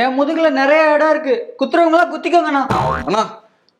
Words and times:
என் 0.00 0.14
முதுகுல 0.18 0.50
நிறைய 0.50 0.82
இடம் 0.94 1.10
இருக்கு. 1.10 1.34
குத்துறவங்களா 1.60 2.04
குத்திக்கோங்கண்ணா. 2.12 2.62
அண்ணா 3.06 3.22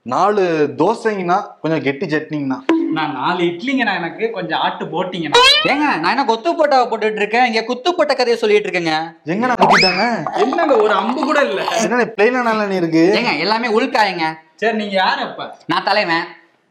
நாலு 0.06 0.42
தோசைங்கண்ணா 0.81 1.36
கொஞ்சம் 1.62 1.82
கெட்டி 1.86 2.06
சட்னிங்கண்ணா. 2.06 2.58
நான் 2.96 3.12
நாலு 3.12 3.40
இட்லிங்கண்ணா 3.50 3.94
எனக்கு. 4.00 4.25
கொஞ்சம் 4.30 4.61
ஆட்டு 4.67 4.85
போட்டிங்கண்ணா. 4.85 5.40
ஏங்க 5.71 5.87
நான் 6.03 6.12
என்ன 6.14 6.25
கொத்து 6.25 6.51
போட்டாவை 6.56 6.85
போட்டுட்டு 6.90 7.21
இருக்கேன் 7.22 7.46
இங்க 7.46 7.62
குத்து 7.71 7.95
போட்ட 7.95 8.14
கதையை 8.14 8.37
சொல்லிட்டு 8.40 8.69
இருக்கேங்க. 8.69 8.95
எங்கண்ணா 9.33 9.56
குத்திட்டாங்க? 9.62 10.04
என்னங்க 10.45 10.77
ஒரு 10.77 10.93
அம்பு 10.93 11.21
கூட 11.25 11.40
இல்ல. 11.48 11.62
என்ன 11.85 12.05
பிளெயினா 12.17 12.43
நல்லா 12.51 12.67
நீ 12.67 12.77
இருக்கு? 12.83 13.05
ஏங்க 13.21 13.39
எல்லாமே 13.39 13.71
உள்காயங்க. 13.79 14.27
சரி 14.57 14.77
நீங்க 14.77 14.97
யாரு 15.05 15.23
அப்ப? 15.23 15.49
நான் 15.67 15.89
தலைவன். 15.91 16.25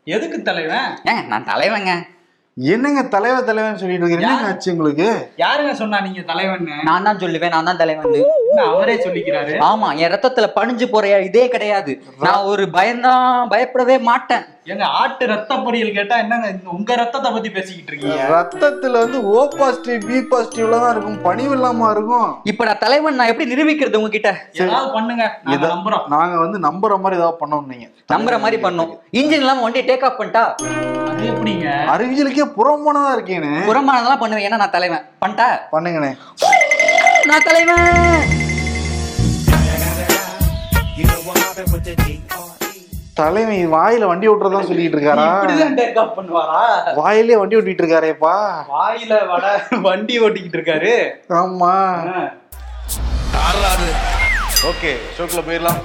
எதுக்கு 0.08 0.42
தலைவன்? 0.42 0.90
ஏங்க 1.10 1.24
நான் 1.34 1.50
தலைவங்க 1.52 1.92
என்னங்க 2.58 3.02
தலைவர் 3.04 3.46
தலைவன் 3.46 3.78
சொல்லிட்டு 3.78 4.06
இருக்கீங்க? 4.06 4.32
ஆச்சு 4.48 4.72
உங்களுக்கு? 4.72 5.06
யாருங்க 5.38 5.74
சொன்னா 5.74 6.02
நீங்க 6.02 6.22
தலைவன்னு? 6.22 6.74
நான் 6.84 7.04
தான் 7.04 7.18
சொல்லுவேன் 7.18 7.50
நான் 7.50 7.64
தான் 7.64 7.78
தலைவன் 7.78 8.18
அவரே 8.66 8.96
சொல்லிக்கிறாரு? 8.96 9.54
ஆமா 9.70 9.90
என் 9.98 10.12
ரத்தத்துல 10.12 10.48
பணிஞ்சு 10.56 10.88
போற 10.90 11.22
இதே 11.24 11.48
கிடையாது. 11.48 11.94
நான் 12.20 12.44
ஒரு 12.44 12.64
பயந்தான் 12.74 13.48
பயப்படவே 13.48 13.98
மாட்டேன். 14.00 14.46
எங்க 14.68 14.86
ஆட்டு 14.98 15.24
ரத்த 15.30 15.54
பொரியல் 15.62 15.94
கேட்டா 15.94 16.16
என்னங்க 16.22 16.48
உங்க 16.74 16.96
ரத்தத்தை 17.00 17.30
பத்தி 17.32 17.50
பேசிக்கிட்டு 17.54 17.92
இருக்கீங்க 17.92 18.26
ரத்தத்துல 18.34 19.00
வந்து 19.04 19.20
ஓ 19.30 19.40
பாசிட்டிவ் 19.54 20.04
பி 20.06 20.18
பாசிட்டிவ்ல 20.30 20.80
தான் 20.80 20.92
இருக்கும் 20.92 21.18
பணிவு 21.24 21.54
இல்லாம 21.56 21.90
இருக்கும் 21.94 22.28
இப்ப 22.52 22.66
நான் 22.68 22.82
தலைவன் 22.84 23.18
நான் 23.20 23.32
எப்படி 23.32 23.50
நிரூபிக்கிறது 23.52 24.00
உங்ககிட்ட 24.00 24.32
ஏதாவது 24.60 24.90
பண்ணுங்க 24.94 25.26
இத- 25.54 25.72
நம்புறோம் 25.74 26.06
நாங்க 26.14 26.38
வந்து 26.44 26.60
நம்புற 26.68 26.98
மாதிரி 27.00 27.20
ஏதாவது 27.20 27.40
பண்ணோம் 27.42 27.66
நீங்க 27.72 27.88
நம்புற 28.10 28.38
மாதிரி 28.44 28.60
பண்ணும் 28.66 28.92
இன்ஜின் 29.20 29.44
இல்லாம 29.44 29.64
வண்டி 29.66 29.84
டேக் 29.84 30.06
ஆஃப் 30.10 30.20
பண்ணிட்டா 30.20 30.44
அது 31.10 31.26
எப்படிங்க 31.32 31.68
அறிவியலுக்கே 31.94 32.48
புறம்பானதா 32.56 33.12
இருக்கேன்னு 33.18 33.52
புறமானதெல்லாம் 33.68 34.24
பண்ணுவேன் 34.24 34.48
ஏன்னா 34.48 34.62
நான் 34.62 34.76
தலைவன் 34.78 35.06
பண்ணிட்டா 35.22 35.50
பண்ணுங்கண்ணே 35.74 36.14
நான் 37.28 37.46
தலைவன் 37.46 37.84
தலைமை 43.20 43.58
வாயில 43.74 44.04
வண்டி 44.10 44.28
ஓட்டுறதா 44.32 44.60
சொல்லிட்டு 44.68 44.98
இருக்காரா 44.98 45.26
பண்ணுவாரா? 46.18 46.62
வாயிலே 47.00 47.36
வண்டி 47.42 47.56
ஓட்டிட்டு 47.60 47.84
இருக்காரேப்பா 47.84 48.36
வாயில 48.76 49.14
வட 49.32 49.46
வண்டி 49.88 50.16
ஓட்டிக்கிட்டு 50.26 50.58
இருக்காரு 50.60 50.94
ஆமா. 51.42 51.74
ஓகே 54.72 54.92
ஷோக்குள்ள 55.16 55.42
போயிடலாம். 55.48 55.80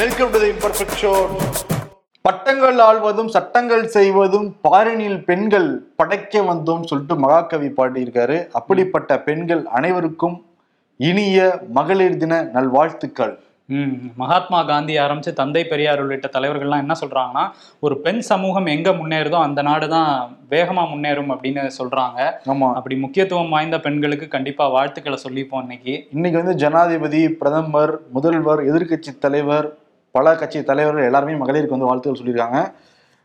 Welcome 0.00 0.32
to 0.34 0.40
the 0.44 0.50
imperfect 0.54 0.98
show 1.02 1.12
பட்டங்கள் 2.24 2.78
ஆள்வதும் 2.88 3.30
சட்டங்கள் 3.36 3.84
செய்வதும் 3.96 4.46
பாரினில் 4.66 5.20
பெண்கள் 5.24 5.68
படைக்க 6.00 6.42
வந்தோம் 6.42 6.86
சொல்லிட்டு 6.90 7.16
மகாகவி 7.24 7.68
பாடியிருக்காரு. 7.78 8.36
அப்படிப்பட்ட 8.52 9.20
பெண்கள் 9.28 9.62
அனைவருக்கும் 9.78 10.36
இனிய 11.00 11.38
மகளிர் 11.78 12.20
தின 12.22 12.34
நல்வாழ்த்துக்கள். 12.56 13.34
மகாத்மா 14.16 14.62
காந்தி 14.62 14.98
ஆரம்பிச்சு 14.98 15.32
தந்தை 15.32 15.64
பெரியார் 15.64 16.00
உள்ளிட்ட 16.00 16.28
தலைவர்கள்லாம் 16.32 16.82
என்ன 16.84 16.94
சொல்றாங்கன்னா 17.00 17.44
ஒரு 17.80 18.00
பெண் 18.00 18.20
சமூகம் 18.20 18.66
எங்க 18.66 18.90
முன்னேறுதோ 18.90 19.32
அந்த 19.32 19.62
நாடு 19.62 19.88
தான் 19.88 20.10
வேகமா 20.50 20.82
முன்னேறும் 20.92 21.32
அப்படின்னு 21.34 21.70
சொல்றாங்க. 21.78 22.18
ஆமா. 22.46 22.72
அப்படி 22.74 22.96
முக்கியத்துவம் 22.96 23.48
வாய்ந்த 23.48 23.80
பெண்களுக்கு 23.80 24.28
கண்டிப்பா 24.28 24.68
வாழ்த்துக்களை 24.68 25.18
சொல்லிப்போம் 25.24 25.62
இன்னைக்கு. 25.62 26.06
இன்னைக்கு 26.12 26.42
வந்து 26.42 26.54
ஜனாதிபதி 26.54 27.28
பிரதமர் 27.28 28.00
முதல்வர் 28.12 28.60
எதிர்க்கட்சி 28.60 29.18
தலைவர் 29.18 29.68
பல 30.12 30.34
கட்சி 30.36 30.62
தலைவர்கள் 30.62 31.04
எல்லாருமே 31.04 31.32
மகளிருக்கு 31.32 31.76
வந்து 31.76 31.90
வாழ்த்துக்கள் 31.90 32.20
சொல்லியிருக்காங்க. 32.22 32.60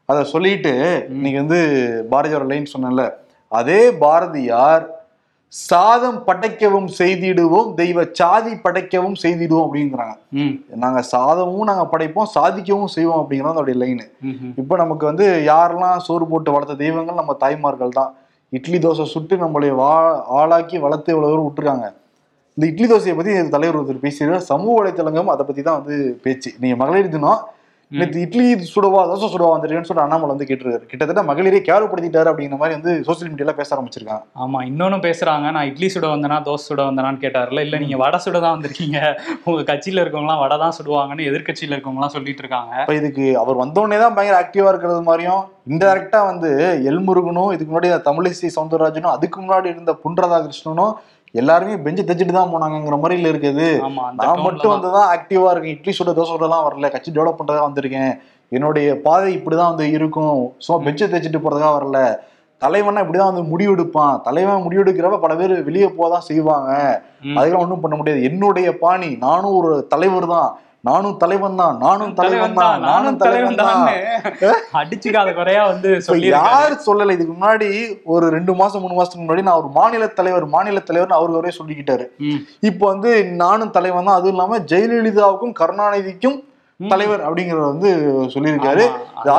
அதை 0.05 0.23
சொல்லிட்டு 0.23 0.73
இன்னைக்கு 1.09 1.39
வந்து 1.39 1.59
பாரதியார் 2.09 2.45
லைன் 2.45 2.73
சொன்னேன்ல 2.73 3.14
அதே 3.48 3.92
பாரதியார் 3.92 5.01
சாதம் 5.52 6.20
படைக்கவும் 6.28 6.88
செய்திடுவோம் 6.98 7.70
தெய்வ 7.80 8.04
சாதி 8.20 8.52
படைக்கவும் 8.66 9.18
செய்திடுவோம் 9.24 9.66
அப்படிங்கிறாங்க. 9.68 10.16
நாங்க 10.84 11.00
சாதமும் 11.14 11.70
நாங்க 11.70 11.84
படைப்போம் 11.94 12.30
சாதிக்கவும் 12.36 12.92
செய்வோம் 12.96 13.22
அப்படிங்கிறது 13.22 13.54
அதோடைய 13.54 13.78
லைனு. 13.82 14.06
இப்போ 14.62 14.76
நமக்கு 14.84 15.06
வந்து 15.10 15.26
யாரெல்லாம் 15.52 16.04
சோறு 16.08 16.28
போட்டு 16.34 16.54
வளர்த்த 16.56 16.76
தெய்வங்கள் 16.84 17.20
நம்ம 17.22 17.36
தாய்மார்கள் 17.44 17.98
தான். 18.00 18.11
இட்லி 18.58 18.80
தோசை 18.86 19.08
சுட்டு 19.16 19.36
நம்மளை 19.44 19.72
வா 19.82 19.92
ஆளாக்கி 20.42 20.78
வளர்த்து 20.86 21.14
இவ்வளவு 21.14 21.32
தூரம் 21.32 21.48
விட்டுருக்காங்க. 21.48 21.88
இந்த 22.58 22.66
இட்லி 22.72 22.88
தோசையை 22.92 23.16
பத்தி 23.17 23.34
தலைவர் 23.56 23.80
ஒருத்தர் 23.80 24.06
பேசியிருக்காரு. 24.06 24.50
சமூக 24.54 24.73
வலைத்தளங்களும் 24.80 25.34
அதை 25.34 25.45
பத்தி 25.50 25.61
தான் 25.67 25.80
வந்து 25.82 25.98
பேச்சு. 26.26 26.52
நீங்க 26.61 26.78
மகளிர் 26.84 27.16
தினம் 27.16 27.42
நேற்று 27.92 28.20
இட்லி 28.26 28.44
சுடவா 28.74 29.00
தோசை 29.08 29.28
சுடவா 29.32 29.50
வந்துருக்கேன்னு 29.54 29.88
சொல்லிட்டு 29.88 30.06
அண்ணாமலை 30.06 30.32
வந்து 30.34 30.48
கேட்டிருக்காரு. 30.50 30.86
கிட்டத்தட்ட 30.92 31.22
மகளிரே 31.30 31.60
கேவலப்படுத்திட்டாரு 31.68 32.30
அப்படிங்கிற 32.32 32.60
மாதிரி 32.62 32.76
வந்து 32.78 32.92
சோசியல் 33.08 33.32
மீடியால 33.32 33.54
பேச 33.58 33.70
ஆரம்பிச்சிருக்காங்க. 33.76 34.24
ஆமா 34.44 34.60
இன்னொன்னும் 34.70 35.04
பேசுறாங்க. 35.08 35.46
நான் 35.56 35.70
இட்லி 35.72 35.88
சுட 35.96 36.08
வந்தனா 36.14 36.38
தோசை 36.48 36.66
சுட 36.70 36.82
வந்தனான்னு 36.90 37.22
கேட்டார்ல 37.24 37.66
இல்ல 37.68 37.82
நீங்க 37.84 37.98
வடை 38.04 38.20
சுட 38.26 38.38
தான் 38.46 38.56
வந்திருக்கீங்க. 38.56 39.00
உங்க 39.48 39.66
கட்சியில 39.72 40.04
இருக்கவங்கலாம் 40.04 40.44
வடை 40.44 40.58
தான் 40.64 40.76
சுடுவாங்கன்னு 40.80 41.28
எதிர்க்கட்சியில 41.32 41.76
இருக்கவங்கலாம் 41.76 42.16
சொல்லிட்டு 42.16 42.44
இருக்காங்க. 42.46 42.74
அப்ப 42.84 42.96
இதுக்கு 43.02 43.26
அவர் 43.44 43.62
வந்தோடனே 43.64 44.00
தான் 44.04 44.16
பயங்கர 44.20 44.40
ஆக்டிவா 44.44 44.72
இருக்கிறது 44.73 45.04
மாதிரியும் 45.10 45.44
இன்டெரக்டா 45.72 46.22
வந்து 46.32 46.52
எல்முருகனும் 46.92 47.52
இதுக்கு 47.56 47.72
முன்னாடி 47.73 47.92
தமிழிசை 48.10 48.52
சவுந்தரராஜனும் 48.58 49.16
அதுக்கு 49.16 49.40
முன்னாடி 49.44 49.68
இருந்த 49.73 49.94
புன் 50.04 50.20
ராதாகிருஷ்ணனும் 50.23 50.94
எல்லாருமே 51.33 51.75
பெஞ்சு 51.75 52.03
தைச்சிட்டு 52.08 52.31
தான் 52.31 52.52
போனாங்கங்கிற 52.53 52.95
மாதிரில 53.03 53.31
இருக்குது. 53.33 53.67
நான் 54.14 54.42
மட்டும். 54.42 54.73
வந்து 54.73 54.92
தான் 54.92 55.09
ஆக்டிவா 55.15 55.52
இருக்கேன். 55.52 55.75
இட்லி 55.75 55.93
சுட 55.97 56.11
தோசை 56.17 56.31
சுடலாம் 56.31 56.65
வரல. 56.67 56.89
கட்சி 56.92 57.11
டெவலப் 57.11 57.39
பண்றதா 57.39 57.67
வந்திருக்கேன். 57.67 58.14
என்னுடைய 58.49 59.02
பாதை 59.02 59.37
இப்படிதான் 59.37 59.71
வந்து 59.73 59.92
இருக்கும். 59.92 60.55
சும்மா 60.58 60.77
பெஞ்சை 60.86 61.08
தைச்சிட்டு 61.11 61.42
போறதுக்காக 61.43 61.75
வரல. 61.77 61.99
தலைவனா 62.58 63.02
இப்படிதான் 63.02 63.31
வந்து 63.33 63.45
முடிவெடுப்பான். 63.52 64.21
தலைவன் 64.21 64.65
முடிவெடுக்கிறப்ப 64.65 65.19
பல 65.19 65.36
பேர் 65.36 65.64
வெளியே 65.64 65.87
போதான் 65.99 66.27
செய்வாங்க. 66.30 66.71
அதெல்லாம் 67.36 67.61
ஒண்ணும் 67.61 67.80
பண்ண 67.80 67.95
முடியாது. 67.95 68.23
என்னுடைய 68.23 68.77
பாணி 68.77 69.09
நானும் 69.15 69.58
ஒரு 69.59 69.87
தலைவர் 69.87 70.27
தான். 70.27 70.49
நானும் 70.83 71.17
தலைவன் 71.21 71.59
தான் 71.61 71.75
நானும் 71.83 72.14
தலைவன் 72.19 72.55
தான் 72.59 72.80
நானும் 72.87 73.17
தலைவன் 73.23 73.58
தான். 73.59 73.81
அடிச்சுக்காத 74.80 75.30
குறையா 75.39 75.64
வந்து 75.71 75.89
சொல்லி 76.05 76.30
யாரு 76.36 76.75
சொல்லல? 76.87 77.15
இதுக்கு 77.17 77.33
முன்னாடி 77.36 77.67
ஒரு 78.14 78.27
ரெண்டு 78.36 78.53
மாசம் 78.61 78.83
மூணு 78.83 78.97
மாசத்துக்கு 78.97 79.23
முன்னாடி 79.25 79.45
நான் 79.47 79.59
ஒரு 79.61 79.69
மாநில 79.80 80.08
தலைவர் 80.19 80.45
மாநில 80.55 80.83
தலைவர்னு 80.87 81.19
அவரு 81.19 81.37
அவரே 81.37 81.53
சொல்லிக்கிட்டாரு. 81.59 82.05
இப்போ 82.69 82.86
வந்து 82.93 83.11
நானும் 83.43 83.75
தலைவன் 83.77 84.08
தான். 84.09 84.19
அதுவும் 84.19 84.36
இல்லாம 84.36 84.59
ஜெயலலிதாவுக்கும் 84.71 85.58
கருணாநிதிக்கும் 85.61 86.39
தலைவர் 86.92 87.23
அப்படிங்கறத 87.27 87.65
வந்து 87.71 87.89
சொல்லியிருக்காரு. 88.33 88.83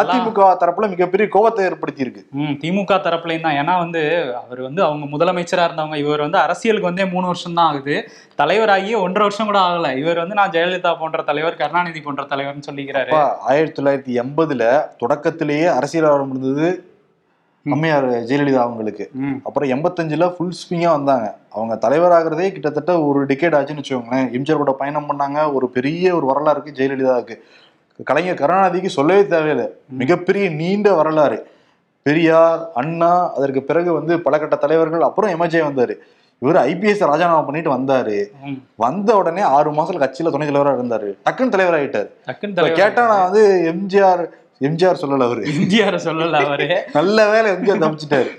அதிமுக 0.01 0.43
தரப்புல 0.63 0.89
மிகப்பெரிய 0.93 1.27
கோபத்தை 1.35 1.63
ஏற்படுத்தி 1.69 2.05
இருக்கு 2.05 2.23
திமுக 2.63 2.99
தரப்புலையும் 3.07 3.47
தான். 3.47 3.59
ஏன்னா 3.63 3.75
வந்து 3.85 4.03
அவர் 4.43 4.61
வந்து 4.69 4.83
அவங்க 4.89 5.07
முதலமைச்சரா 5.15 5.67
இருந்தவங்க 5.69 5.99
இவர் 6.05 6.25
வந்து 6.27 6.39
அரசியலுக்கு 6.45 6.91
வந்தே 6.91 7.07
மூணு 7.15 7.27
வருஷம் 7.31 7.59
தான் 7.59 7.71
ஆகுது. 7.73 7.97
தலைவராகியே 8.43 8.97
ஒன்றரை 9.07 9.27
வருஷம் 9.29 9.51
கூட 9.51 9.61
ஆகல. 9.67 9.91
இவர் 10.03 10.23
வந்து 10.23 10.39
நான் 10.41 10.55
ஜெயலலிதா 10.57 10.93
போன்ற 11.03 11.23
தலைவர் 11.31 11.61
கருணாநிதி 11.63 12.03
போன்ற 12.07 12.25
தலைவர்னு 12.33 12.69
சொல்லிக்கிறாரு. 12.69 13.13
ஆயிரத்தி 13.51 13.77
தொள்ளாயிரத்தி 13.79 14.15
எண்பதுல 14.25 14.65
தொடக்கத்திலேயே 15.03 15.69
அரசியல் 15.79 16.11
ஆரம்பம் 16.13 16.41
இருந்தது 16.41 16.71
அம்மையார் 17.71 18.07
ஜெயலலிதா 18.29 18.61
அவங்களுக்கு. 18.67 19.05
அப்புறம் 19.47 19.71
எண்பத்தஞ்சுல 19.75 20.27
ஃபுல் 20.35 20.57
ஸ்விங்கா 20.61 20.91
வந்தாங்க. 20.97 21.27
அவங்க 21.57 21.75
தலைவராகிறதே 21.85 22.47
கிட்டத்தட்ட 22.55 22.93
ஒரு 23.09 23.21
டிக்கெட் 23.31 23.57
ஆச்சுன்னு 23.59 23.83
வச்சுக்கோங்களேன். 23.83 24.31
எம்ஜிஆர் 24.37 24.63
கூட 24.63 24.73
பயணம் 24.81 25.09
பண்ணாங்க. 25.11 25.41
ஒரு 25.57 25.69
பெரிய 25.77 26.15
ஒரு 26.19 26.27
வரலாறு 26.31 26.57
இருக்கு 26.57 26.79
ஜெயலலிதாவுக்கு. 26.81 27.37
கலைஞர் 28.11 28.41
கருணாநிதிக்கு 28.43 28.91
சொல்லவே 28.99 29.23
தேவையில்லை. 29.35 29.67
மிகப்பெரிய 30.03 30.45
நீண்ட 30.61 30.89
வரலாறு. 31.01 31.39
பெரியார் 32.07 32.63
அண்ணா 32.81 33.13
அதற்கு 33.37 33.61
பிறகு 33.63 33.91
வந்து 33.99 34.15
பல 34.27 34.39
கட்ட 34.39 34.57
தலைவர்கள் 34.57 35.07
அப்புறம் 35.09 35.33
எம்ஜே 35.35 35.61
வந்தாரு. 35.69 35.95
இவர் 36.43 36.59
ஐபிஎஸ் 36.69 37.03
ராஜினாமா 37.11 37.43
பண்ணிட்டு 37.49 37.71
வந்தாரு. 37.75 38.17
வந்த 38.85 39.11
உடனே 39.19 39.43
ஆறு 39.57 39.71
மாசத்துல 39.73 40.03
கட்சியில 40.05 40.33
துணை 40.35 40.47
தலைவரா 40.49 40.73
இருந்தாரு. 40.79 41.11
டக்குன்னு 41.27 41.55
தலைவர் 41.55 41.77
ஆயிட்டாரு 41.79 42.73
கேட்டா 42.81 43.03
நான் 43.11 43.27
வந்து 43.29 43.45
எம்ஜிஆர் 43.73 44.23
எம்ஜிஆர் 44.63 45.01
சொல்லல 45.01 45.27
அவரு. 45.29 45.43
எம்ஜிஆர் 45.53 45.97
சொல்லல 46.05 46.41
அவரு. 46.43 46.67
நல்ல 46.95 47.19
வேலை 47.31 47.49
எம்ஜிஆர் 47.53 47.81
தப்பிச்சிட்டாரு. 47.83 48.31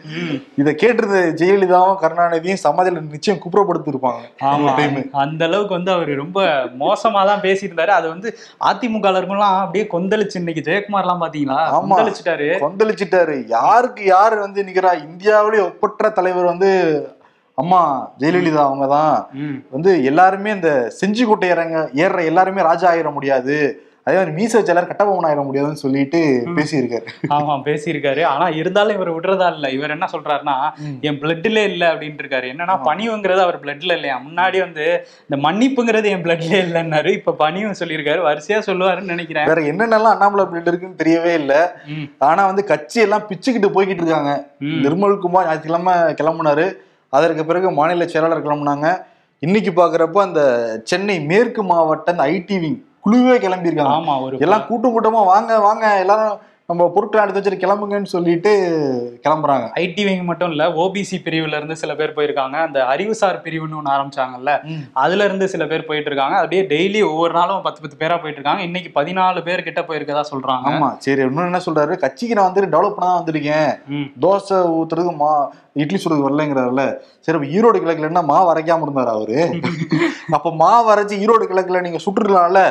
இதை 0.61 0.71
கேட்டிருந்த 0.75 1.19
ஜெயலலிதாவும் 1.39 1.97
கருணாநிதியும் 2.01 2.61
சமாதியில 2.63 3.01
நிச்சயம் 3.07 3.41
குப்புறப்படுத்திருப்பாங்க 3.43 4.21
ஆமா. 4.49 4.73
டைம் 4.77 4.99
அந்த 5.23 5.41
அளவுக்கு 5.49 5.77
வந்து 5.77 5.93
அவர் 5.95 6.11
ரொம்ப 6.21 6.39
மோசமா 6.83 7.23
தான் 7.29 7.43
பேசியிருந்தாரு. 7.45 7.93
அது 7.93 8.07
வந்து 8.09 8.29
அதிமுக 8.67 8.81
இருக்கவங்களாம் 9.13 9.59
அப்படியே 9.61 9.87
கொந்தளிச்சு 9.93 10.39
இன்னைக்கு 10.41 10.67
ஜெயக்குமார்லாம் 10.67 11.23
பாத்தீங்களா? 11.23 11.59
ஆமா. 11.71 11.81
கொந்தளிச்சுட்டாரு. 11.91 12.49
கொந்தளிச்சிட்டாரு. 12.63 13.37
யாருக்கு 13.55 14.03
யாரு 14.09 14.37
வந்து 14.43 14.67
நிக்கிறா? 14.67 14.93
இந்தியாவிலே 15.07 15.61
ஒப்பற்ற 15.67 15.91
தலைவர் 16.15 16.51
வந்து 16.51 16.71
அம்மா 17.57 17.79
ஜெயலலிதா 18.21 18.61
அவங்க 18.67 18.85
தான் 18.91 19.15
ம். 19.39 19.57
வந்து 19.73 19.91
எல்லாருமே 20.09 20.51
இந்த 20.51 20.69
செஞ்சி 20.97 21.23
கோட்டை 21.25 21.49
இறங்க 21.51 21.75
ஏறுற 21.99 22.21
எல்லாருமே 22.29 22.61
ராஜா 22.63 22.87
ஆயிட 22.91 23.09
முடியாது. 23.13 23.57
அதே 24.07 24.15
மாதிரி 24.17 24.33
மீச 24.37 24.51
வச்ச 24.57 24.71
எல்லாரும் 24.71 24.89
கட்டபொம்மன் 24.89 25.27
ஆயிட 25.27 25.41
முடியாதுன்னு 25.47 25.81
சொல்லிட்டு 25.83 26.19
பேசியிருக்காரு. 26.57 27.05
ஆமா 27.35 27.53
பேசியிருக்காரு. 27.67 28.21
ஆனா 28.31 28.45
இருந்தாலும் 28.59 28.95
இவர் 28.97 29.11
விடுறதா 29.15 29.47
இல்ல. 29.55 29.67
இவர் 29.77 29.93
என்ன 29.95 30.07
சொல்றாருன்னா. 30.13 30.55
என் 31.07 31.19
பிளட்ல 31.21 31.63
இல்ல 31.71 31.83
அப்படின்ட்டு 31.91 32.23
இருக்காரு 32.23 32.47
என்னன்னா 32.53 32.75
பணிவுங்கிறது 32.87 33.41
அவர் 33.45 33.59
பிளட்ல 33.63 33.97
இல்லையா? 33.99 34.17
முன்னாடி 34.27 34.59
வந்து 34.65 34.85
இந்த 35.25 35.39
மன்னிப்புங்கிறது 35.45 36.11
என் 36.15 36.25
பிளட்ல 36.25 36.53
இல்லைன்னாரு. 36.65 37.11
இப்ப 37.19 37.35
பணிவும் 37.43 37.79
சொல்லியிருக்காரு. 37.81 38.21
வரிசையா 38.29 38.59
சொல்லுவாருன்னு 38.69 39.13
நினைக்கிறேன். 39.13 39.49
வேற 39.53 39.61
என்னென்னலாம் 39.71 40.13
அண்ணாமலை 40.15 40.47
பிளட் 40.51 40.69
இருக்குன்னு 40.71 41.01
தெரியவே 41.03 41.33
இல்லை. 41.41 41.61
ஆனா 42.29 42.43
வந்து 42.51 42.65
கட்சி 42.73 42.99
எல்லாம் 43.07 43.27
பிச்சுக்கிட்டு 43.31 43.73
போய்கிட்டு 43.77 44.03
இருக்காங்க. 44.05 44.33
நிர்மல் 44.85 45.21
குமார் 45.25 45.49
ஞாயிற்றுக்கிழமை 45.49 45.97
கிளம்புனாரு. 46.21 46.67
அதற்கு 47.17 47.43
பிறகு 47.51 47.67
மாநில 47.81 48.05
செயலாளர் 48.13 48.47
கிளம்புனாங்க. 48.47 48.87
இன்னைக்கு 49.47 49.71
பாக்குறப்ப 49.77 50.19
அந்த 50.29 50.41
சென்னை 50.89 51.15
மேற்கு 51.29 51.63
மாவட்ட 51.69 52.11
அந்த 52.13 52.25
ஐடி 52.33 52.57
விங் 52.63 52.81
குழுவே 53.05 53.35
கிளம்பியிருக்காங்க. 53.37 53.95
ஆமா 53.97 54.13
ஒரு 54.21 54.37
எல்லாம் 54.37 54.65
கூட்டம் 54.67 54.93
கூட்டமா 54.93 55.21
வாங்க 55.25 55.59
வாங்க 55.59 55.85
எல்லாரும் 55.99 56.35
நம்ம 56.69 56.83
பொருட்களை 56.95 57.21
எடுத்து 57.23 57.39
வச்சுட்டு 57.39 57.61
கிளம்புங்கன்னு 57.63 58.09
சொல்லிட்டு 58.13 58.51
கிளம்புறாங்க. 59.23 59.65
ஐடி 59.81 60.03
விங் 60.07 60.27
மட்டும் 60.29 60.51
இல்ல 60.53 60.63
ஓபிசி 60.83 61.17
பிரிவுல 61.25 61.57
இருந்து 61.59 61.75
சில 61.81 61.91
பேர் 61.99 62.13
போயிருக்காங்க. 62.17 62.55
அந்த 62.67 62.79
அறிவுசார் 62.91 63.41
பிரிவுன்னு 63.45 63.77
ஒண்ணு 63.79 63.91
ஆரம்பிச்சாங்கல்ல. 63.95 64.51
அதுல 65.03 65.25
இருந்து 65.27 65.47
சில 65.53 65.65
பேர் 65.71 65.87
போயிட்டு 65.89 66.09
இருக்காங்க 66.11 66.35
அப்படியே 66.41 66.61
டெய்லி 66.71 67.01
ஒவ்வொரு 67.09 67.33
நாளும் 67.39 67.65
பத்து 67.65 67.81
பத்து 67.83 67.97
பேரா 68.03 68.17
போயிட்டு 68.21 68.39
இருக்காங்க 68.41 68.63
இன்னைக்கு 68.67 68.91
பதினாலு 68.99 69.41
பேர் 69.47 69.65
கிட்ட 69.67 69.81
போயிருக்கதா 69.89 70.23
சொல்றாங்க. 70.31 70.67
ஆமா 70.71 70.89
சரி 71.05 71.23
இன்னும் 71.27 71.49
என்ன 71.49 71.61
சொல்றாரு? 71.67 71.95
கட்சிக்கு 72.05 72.37
நான் 72.39 72.49
வந்துட்டு 72.49 72.73
டெவலப் 72.75 72.95
பண்ண 72.97 73.09
தான் 73.09 73.19
வந்திருக்கேன். 73.21 73.69
தோசை 74.25 74.59
ஊத்துறதுக்கு 74.79 75.15
மா 75.23 75.33
இட்லி 75.83 75.99
சுடுறது 76.01 76.25
வரலங்கிறாருல 76.25 76.81
சரி 77.25 77.37
ஈரோடு 77.57 77.77
கிழக்குல 77.83 78.09
என்ன 78.11 78.23
மா 78.31 78.39
வரைக்காம 78.49 78.85
இருந்தாரு 78.87 79.11
அவரு? 79.17 79.37
அப்ப 80.37 80.47
மா 80.61 80.71
வரைச்சு 80.87 81.15
ஈரோடு 81.23 81.45
கிழக்குல 81.51 81.81
நீங்க 81.87 82.01
சுட்டுருக்கலாம்ல. 82.05 82.61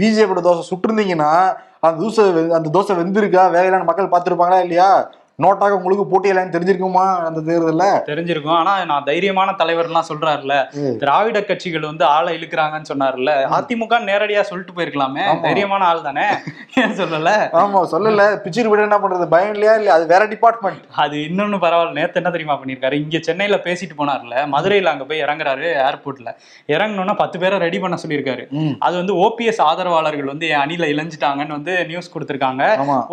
பிஜேபியோட 0.00 0.42
தோசை 0.46 0.64
சுட்டிருந்தீங்கன்னா 0.70 1.32
அந்த 1.80 2.04
தோசை 2.04 2.32
வெ- 2.32 2.54
அந்த 2.54 2.68
தோசை 2.72 2.92
வெந்திருக்கா? 2.92 3.42
வேகலான்னு 3.54 3.84
மக்கள் 3.84 4.08
பார்த்துருப்பாங்களா 4.08 4.60
இல்லையா? 4.60 5.10
நோட்டாக 5.42 5.74
உங்களுக்கு 5.78 6.04
போட்டியலான்னு 6.12 6.54
தெரிஞ்சிருக்குமா 6.54 7.02
அந்த 7.26 7.40
தேர்தல்ல? 7.48 7.84
தெரிஞ்சிருக்கும். 8.08 8.56
ஆனா 8.60 8.72
நான் 8.84 9.04
தைரியமான 9.04 9.50
தலைவர்லாம் 9.60 10.06
சொல்றாருல. 10.08 10.54
திராவிட 11.02 11.40
கட்சிகள் 11.50 11.86
வந்து 11.88 12.04
ஆளை 12.14 12.30
இழுக்கிறாங்கன்னு 12.38 12.90
சொன்னாருல்ல. 12.92 13.32
அதிமுக 13.58 14.00
நேரடியா 14.08 14.40
சொல்லிட்டு 14.48 14.74
போயிருக்கலாமே. 14.76 15.24
தைரியமான 15.44 15.84
ஆள் 15.90 16.02
தானே? 16.02 16.24
ஏன் 16.82 16.96
சொல்லல? 17.00 17.30
ஆமா 17.60 17.82
சொல்லல. 17.92 18.24
பிச்சிரு 18.44 18.72
விட 18.72 18.82
என்ன 18.82 18.98
பண்றது? 18.98 19.28
பயம் 19.34 19.52
இல்லையா 19.54 19.74
இல்ல 19.74 19.92
அது 19.92 20.04
வேற 20.06 20.24
டிபார்ட்மெண்ட் 20.32 20.82
அது 21.04 21.16
இன்னொன்னு 21.28 21.62
பரவாயில்ல. 21.64 21.96
நேத்து 22.00 22.20
என்ன 22.22 22.32
தெரியுமா 22.36 22.56
பண்ணிருக்காரு 22.60 22.98
இங்க 23.04 23.20
சென்னையில 23.28 23.58
பேசிட்டு 23.68 23.96
போனார்ல 24.00 24.42
மதுரையில 24.56 24.92
அங்க 24.94 25.04
போய் 25.04 25.22
இறங்குறாரு 25.24 25.68
ஏர்போர்ட்ல 25.86 26.28
இறங்கணும்னா 26.74 27.16
பத்து 27.22 27.38
பேரை 27.38 27.58
ரெடி 27.66 27.80
பண்ண 27.84 27.98
சொல்லியிருக்காரு. 28.02 28.44
அது 28.78 28.94
வந்து 28.96 29.16
ஓபிஎஸ் 29.24 29.62
ஆதரவாளர்கள் 29.70 30.32
வந்து 30.34 30.48
என் 30.52 30.62
அணில 30.66 30.90
இளைஞ்சிட்டாங்கன்னு 30.94 31.56
வந்து 31.58 31.74
நியூஸ் 31.92 32.12
கொடுத்திருக்காங்க. 32.16 32.62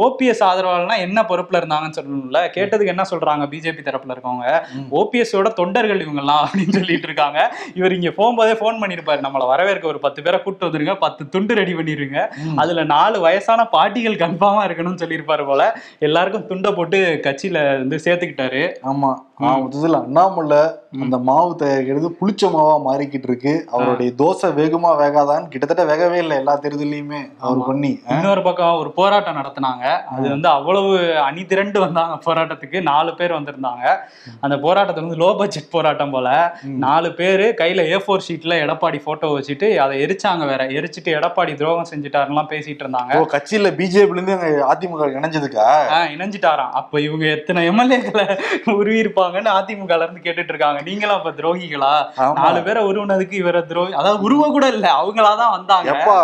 ஓபிஎஸ் 0.07 0.43
ஆதரவாளர்னா 0.49 0.99
என்ன 1.07 1.21
பொறுப்புல 1.31 1.61
இருந்தாங்கன்னு 1.61 2.13
சொல்லணும்ல? 2.15 2.39
கேட்டதுக்கு 2.55 2.85
என்ன 2.85 3.03
சொல்றாங்க 3.11 3.45
பிஜேபி 3.53 3.81
தரப்புல 3.83 4.15
இருக்கவங்க. 4.15 4.63
ஓபிஎஸோட 4.91 5.53
தொண்டர்கள் 5.53 6.05
இவங்கெல்லாம் 6.05 6.43
அப்படின்னு 6.45 6.69
சொல்லிட்டு 6.69 7.07
இருக்காங்க. 7.07 7.55
இவர் 7.73 7.93
இங்க 7.93 8.09
போகும்போதே 8.09 8.55
ஃபோன் 8.57 8.79
பண்ணிருப்பாரு 8.81 9.23
நம்மள 9.25 9.47
வரவேற்க 9.47 9.87
ஒரு 9.87 9.99
பத்து 9.99 10.21
பேரை 10.21 10.43
கூட்டு 10.43 10.67
வந்துருங்க. 10.67 10.95
பத்து 10.95 11.29
துண்டு 11.29 11.55
ரெடி 11.55 11.73
பண்ணிருங்க. 11.73 12.27
அதுல 12.55 12.83
நாலு 12.83 13.19
வயசான 13.19 13.67
பாட்டிகள் 13.71 14.15
கன்ஃபார்மா 14.15 14.63
இருக்கணும்னு 14.67 15.01
சொல்லியிருப்பாரு 15.03 15.45
போல. 15.45 15.77
எல்லாருக்கும் 15.99 16.47
துண்டை 16.47 16.71
போட்டு 16.71 17.19
கட்சியில 17.23 17.77
வந்து 17.77 17.99
சேர்த்துக்கிட்டாரு. 18.03 18.75
ஆமா. 18.83 19.13
மொத்தத்துல 19.39 20.01
அண்ணாமலை 20.03 20.59
அந்த 21.03 21.17
மாவு 21.17 21.55
தயாரிக்கிறது 21.59 22.09
புளிச்ச 22.19 22.43
மாவா 22.51 22.75
மாறிக்கிட்டு 22.85 23.27
இருக்கு. 23.29 23.67
அவருடைய 23.71 24.11
தோசை 24.17 24.49
வேகமா 24.59 24.91
வேகாதான்னு 25.01 25.47
கிட்டத்தட்ட 25.47 25.95
வேகவே 25.95 26.13
இல்லை 26.13 26.37
எல்லா 26.37 26.59
தேர்தலையுமே 26.59 27.19
அவர். 27.39 27.65
பண்ணி. 27.65 27.99
இன்னொரு 28.09 28.41
பக்கம் 28.41 28.77
ஒரு 28.77 28.91
போராட்டம் 28.91 29.35
நடத்தினாங்க. 29.35 30.03
அது 30.03 30.29
வந்து 30.29 30.47
அவ்வளவு 30.47 31.17
அணி 31.19 31.45
திரண்டு 31.45 31.79
வந்தாங்க 31.79 32.15
போராட்டத்துக்கு. 32.27 32.81
நாலு 32.81 33.15
பேர் 33.15 33.33
வந்திருந்தாங்க. 33.33 33.97
அந்த 34.39 34.55
போராட்டத்துல 34.55 35.05
வந்து 35.07 35.19
லோ 35.25 35.37
பட்ஜெட் 35.37 35.69
போராட்டம் 35.69 36.11
போல. 36.11 36.57
நாலு 36.63 37.13
பேர் 37.13 37.45
கையில 37.61 37.85
ஏ 37.91 37.99
ஃபோர் 38.05 38.25
ஷீட்ல 38.27 38.61
எடப்பாடி 38.65 39.01
போட்டோ 39.03 39.27
வச்சுட்டு 39.27 39.75
அதை 39.77 40.05
எரிச்சாங்க 40.05 40.45
வேற. 40.47 40.63
எரிச்சிட்டு 40.67 41.15
எடப்பாடி 41.17 41.55
துரோகம் 41.55 41.91
செஞ்சுட்டாருலாம் 41.95 42.51
பேசிட்டு 42.55 42.83
இருந்தாங்க. 42.85 43.21
கட்சியில 43.35 43.73
பிஜேபில 43.81 44.19
இருந்து 44.21 44.65
அதிமுக 44.71 45.11
இணைஞ்சதுக்கா? 45.19 45.67
இணைஞ்சிட்டாராம். 46.15 46.73
அப்ப 46.81 47.01
இவங்க 47.01 47.25
எத்தனை 47.25 47.69
எம்எல்ஏக்களை 47.69 48.27
உருவி 48.71 49.01
இருப்பாங்கன்னு 49.25 49.55
அதிமுக 49.59 49.99
இருந்து 49.99 50.25
கேட்டுட்டு 50.25 50.53
இருக்காங்க. 50.53 50.81
நீங்களும் 50.89 51.17
அப்ப 51.17 51.33
துரோகிகளா. 51.41 51.93
நாலு 52.41 52.61
பேரை 52.63 52.81
உருவனதுக்கு 52.91 53.35
இவர 53.43 53.65
துரோகி 53.65 53.93
அதாவது 54.01 54.25
உருவ 54.29 54.49
கூட 54.57 54.67
இல்ல 54.77 54.87
அவங்களாதான் 55.01 55.55
வந்தாங்க. 55.57 55.91
எப்பா 55.93 56.17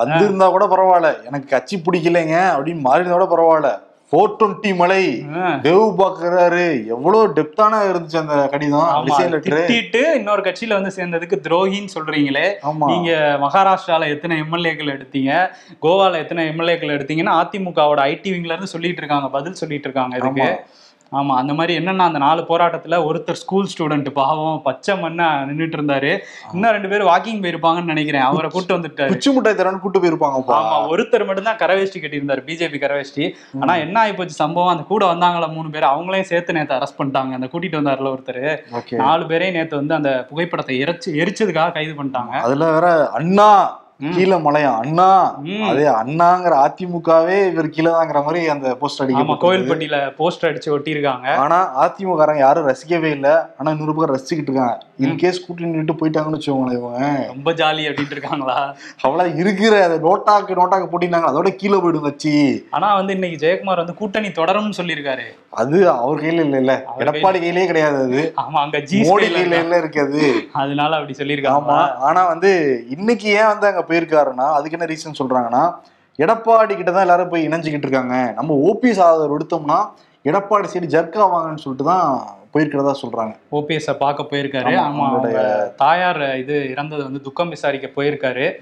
வந்திருந்தா 0.00 0.48
கூட 0.54 0.64
பரவாயில்ல. 0.72 1.10
எனக்கு 1.28 1.52
கட்சி 1.56 1.76
பிடிக்கலைங்க 1.84 2.38
அப்படின்னு 2.54 2.86
மாறி 2.88 3.02
இருந்தா 3.02 3.18
கூட 3.18 3.28
பரவாயில்ல. 3.34 3.70
ஃபோர் 4.12 4.36
டுவெண்ட்டி 4.40 4.70
மலை 4.76 5.02
தேவ் 5.64 5.88
பாக்குறாரு. 5.98 6.62
எவ்வளவு 6.94 7.32
டெப்தான 7.38 7.80
இருந்துச்சு 7.88 8.18
அந்த 8.20 8.36
கடிதம் 8.52 9.08
திட்டிட்டு 9.48 10.02
இன்னொரு 10.18 10.42
கட்சியில 10.46 10.78
வந்து 10.78 10.92
சேர்ந்ததுக்கு 10.96 11.38
துரோகின்னு 11.46 11.94
சொல்றீங்களே. 11.96 12.46
நீங்க 12.92 13.10
மகாராஷ்டிரால 13.44 14.08
எத்தனை 14.14 14.36
எம்எல்ஏக்கள் 14.44 14.94
எடுத்தீங்க? 14.96 15.32
கோவால 15.82 16.22
எத்தனை 16.24 16.48
எம்எல்ஏக்கள் 16.52 16.94
எடுத்தீங்கன்னு 16.96 17.36
அதிமுகவோட 17.40 18.00
ஐடி 18.12 18.32
விங்ல 18.36 18.54
இருந்து 18.54 18.74
சொல்லிட்டு 18.74 19.02
இருக்காங்க 19.04 19.28
பதில் 19.36 19.60
சொல்லிட்டு 19.62 19.88
இருக்காங்க 19.88 20.16
இதுக்கு. 20.22 20.48
ஆமா. 21.12 21.34
அந்த 21.40 21.54
மாதிரி 21.54 21.72
என்னன்னா 21.78 22.04
அந்த 22.10 22.18
நாலு 22.24 22.40
போராட்டத்துல 22.48 22.96
ஒருத்தர் 23.08 23.38
ஸ்கூல் 23.42 23.68
ஸ்டூடெண்ட் 23.72 24.08
பாவம் 24.18 24.62
பச்சை 24.62 24.94
மண்ணா 25.02 25.28
நின்னுட்டு 25.48 25.76
இருந்தாரு. 25.78 26.10
இன்னும் 26.54 26.74
ரெண்டு 26.76 26.88
பேர் 26.88 27.04
வாக்கிங் 27.10 27.40
போயிருப்பாங்கன்னு 27.44 27.92
நினைக்கிறேன். 27.92 28.22
அவரை 28.22 28.50
கூட்டு 28.50 28.76
வந்துட்டாரு. 28.76 29.12
குச்சி 29.12 29.30
முட்டாய் 29.36 29.58
தரன்னு 29.60 29.82
கூட்டு 29.84 30.02
போயிருப்பாங்கப்பா 30.04 30.58
ஆமா 30.58 30.76
ஒருத்தர் 30.92 31.26
மட்டும் 31.26 31.48
தான் 31.50 31.60
கரவேஷ்டி 31.62 32.02
கட்டியிருந்தாரு 32.02 32.44
பிஜேபி 32.48 32.80
கரவேஷ்டி 32.84 33.26
ஆனா 33.62 33.74
என்ன 33.84 33.96
ஆயிப்போச்சு 34.04 34.40
சம்பவம்? 34.42 34.72
அந்த 34.74 34.84
கூட 34.92 35.04
வந்தாங்களா 35.12 35.50
மூணு 35.56 35.70
பேர் 35.70 35.90
அவங்களையும் 35.92 36.30
சேர்த்து 36.32 36.56
நேத்து 36.58 36.78
அரெஸ்ட் 36.78 36.98
பண்ணிட்டாங்க. 37.00 37.32
அந்த 37.40 37.48
கூட்டிட்டு 37.54 37.80
வந்தாருல 37.80 38.14
ஒருத்தர். 38.14 38.42
நாலு 39.04 39.26
பேரையும் 39.26 39.58
நேத்து 39.58 39.80
வந்து 39.82 39.94
அந்த 39.94 40.26
புகைப்படத்தை 40.30 40.76
எரிச்சு 40.84 41.10
எரிச்சதுக்காக 41.24 41.72
கைது 41.72 41.94
பண்ணிட்டாங்க. 42.00 42.34
அதுல 42.48 42.72
வேற 42.76 42.88
அண்ணா. 43.20 43.50
கீழே 44.00 44.36
மலையா? 44.38 44.72
அண்ணா. 44.80 45.06
அதே 45.68 45.86
அண்ணாங்கிற 45.94 46.54
அதிமுகவே 46.64 47.38
இவர் 47.48 47.70
கீழே 47.70 47.90
தாங்கிற 47.90 48.18
மாதிரி 48.24 48.40
அந்த 48.48 48.74
போஸ்ட் 48.80 49.00
ஆமா 49.00 49.06
அடிக்க 49.06 49.36
கோயில்பட்டியில 49.44 49.96
போஸ்டர் 50.18 50.48
அடிச்சு 50.50 50.74
ஒட்டியிருக்காங்க. 50.74 51.26
ஆனா 51.36 51.56
அதிமுக 51.82 52.36
யாரும் 52.38 52.68
ரசிக்கவே 52.68 53.10
இல்ல. 53.12 53.28
ஆனா 53.58 53.68
இன்னொரு 53.70 53.94
பக்கம் 53.94 54.14
ரசிச்சுக்கிட்டு 54.14 54.50
இருக்காங்க. 54.50 54.76
இன்கேஸ் 55.04 55.42
கூட்டி 55.42 55.66
நின்று 55.68 55.94
போயிட்டாங்கன்னு 55.98 56.38
வச்சுக்கோங்களேன் 56.38 56.78
இவங்க. 56.78 57.00
ரொம்ப 57.28 57.50
ஜாலி 57.52 57.82
அப்படின்ட்டு 57.88 58.16
இருக்காங்களா? 58.16 58.56
அவ்வளவு 59.02 59.36
இருக்கிற 59.38 59.74
அந்த 59.84 59.98
நோட்டாக்கு 60.06 60.58
நோட்டாக்கு 60.60 60.88
போட்டினாங்க 60.92 61.28
அதோட 61.30 61.50
கீழே 61.56 61.78
போயிடும் 61.82 62.06
கட்சி. 62.06 62.32
ஆனா 62.70 62.88
வந்து 62.94 63.12
இன்னைக்கு 63.14 63.38
ஜெயக்குமார் 63.44 63.82
வந்து 63.82 63.94
கூட்டணி 63.94 64.30
தொடரும்னு 64.38 64.78
சொல்லியிருக்காரு. 64.80 65.26
அது 65.58 65.76
அவர் 65.96 66.22
கையில 66.22 66.44
இல்ல 66.46 66.56
இல்ல. 66.58 66.72
எடப்பாடி 67.02 67.38
கையிலே 67.38 67.66
கிடையாது 67.66 67.98
அது. 68.06 68.22
ஆமா 68.42 68.58
அங்க 68.62 68.78
ஜி 68.88 68.98
மோடி 69.02 69.28
கையில. 69.28 69.58
இல்ல. 69.58 69.76
இருக்குது. 69.82 70.24
அதனால 70.60 70.96
அப்படி 70.98 71.12
ஆமா. 71.12 71.20
சொல்லியிருக்காங்க 71.20 71.76
ஆனா 72.08 72.24
வந்து 72.32 72.50
இன்னைக்கு 72.96 73.28
ஏன் 73.36 73.50
வந்து 73.52 73.68
அங்க 73.68 73.84
போயிருக்காருன்னா 73.90 74.46
அதுக்கு 74.56 74.76
என்ன 74.78 74.88
ரீசன் 74.92 75.20
சொல்றாங்கன்னா 75.20 75.62
எடப்பாடி 76.18 76.74
கிட்ட 76.76 76.90
தான் 76.92 77.06
எல்லாரும் 77.06 77.32
போய் 77.32 77.46
இணைஞ்சுக்கிட்டு 77.48 77.86
இருக்காங்க. 77.86 78.16
நம்ம 78.38 78.54
ஓபிஎஸ் 78.68 79.02
ஆதரவு 79.08 79.36
எடுத்தோம்னா 79.38 79.78
எடப்பாடி 80.24 80.68
சைடு 80.72 80.86
ஜர்க் 80.94 81.18
ஆவாங்கன்னு 81.24 81.62
சொல்லிட்டு 81.64 81.86
தான் 81.92 82.06
போயிருக்கிறதா 82.54 82.94
சொல்றாங்க. 83.02 83.36
ஓபிஎஸ் 83.52 83.92
பார்க்க 83.92 84.26
போயிருக்காரு. 84.30 84.70
ஆமா, 84.72 84.82
ஆமா 84.82 84.98
அவங்களுடைய- 84.98 85.12
அவங்க 85.12 85.72
தாயார் 85.76 86.38
இது 86.38 86.70
இறந்தது 86.70 87.02
வந்து 87.02 87.20
துக்கம் 87.20 87.48
விசாரிக்க 87.48 88.02
போயிருக்காரு. 88.02 88.52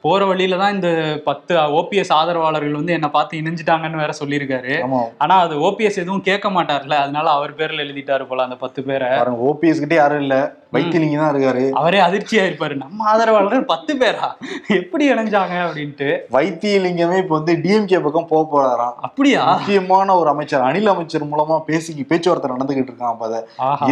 போற 0.00 0.24
வழியில 0.24 0.56
தான் 0.56 0.74
இந்த 0.74 1.20
பத்து 1.24 1.56
ஓபிஎஸ் 1.56 2.12
ஆதரவாளர்கள் 2.12 2.72
வந்து 2.72 2.92
என்ன 2.92 3.10
பார்த்து 3.10 3.38
இணைஞ்சிட்டாங்கன்னு 3.38 3.96
வேற 3.96 4.12
சொல்லியிருக்காரு. 4.24 4.88
ஆனா 5.18 5.38
அது 5.38 5.56
ஓபிஎஸ் 5.56 5.96
எதுவும் 5.96 6.20
கேட்க 6.20 6.48
மாட்டார்ல. 6.48 6.92
அதனால 6.92 7.30
அவர் 7.30 7.54
பேர்ல 7.54 7.84
எழுதிட்டாரு 7.84 8.26
போல 8.26 8.42
அந்த 8.42 8.54
பத்து 8.54 8.82
பேரை. 8.82 9.08
ஓபிஎஸ் 9.08 9.78
கிட்டே 9.78 9.94
யாரும் 9.94 10.20
இல்ல. 10.20 10.54
வைத்திலிங்க 10.72 11.16
தான் 11.16 11.34
இருக்காரு. 11.34 11.70
அவரே 11.70 12.00
அதிர்ச்சியா 12.00 12.46
இருப்பாரு. 12.46 12.74
நம்ம 12.74 13.04
ஆதரவாளர்கள் 13.04 13.64
பத்து 13.64 13.96
பேரா? 13.96 14.32
எப்படி 14.68 15.12
இணைஞ்சாங்க 15.12 15.68
அப்படின்ட்டு. 15.68 16.18
வைத்தியலிங்கமே 16.32 17.18
இப்ப 17.18 17.34
வந்து 17.34 17.56
டிஎம்கே 17.56 18.00
பக்கம் 18.00 18.26
போக 18.26 18.60
போறாராம். 18.60 19.00
அப்படியா? 19.00 19.52
முக்கியமான 19.52 20.16
ஒரு 20.16 20.28
அமைச்சர் 20.28 20.62
அனில் 20.62 20.86
அமைச்சர் 20.86 21.24
மூலமா 21.24 21.60
பேசி 21.60 22.04
பேச்சுவார்த்தை 22.04 22.56
நடந்துகிட்டு 22.56 22.84
இருக்கான் 22.84 23.16
அதை. 23.28 23.40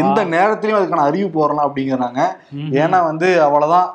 எந்த 0.02 0.24
நேரத்திலயும் 0.24 0.80
அதுக்கான 0.80 1.06
அறிவிப்பு 1.10 1.40
வரலாம் 1.40 1.68
அப்படிங்கிறாங்க. 1.68 2.20
ஏன்னா 2.80 3.04
வந்து 3.04 3.42
அவ்வளவுதான். 3.42 3.88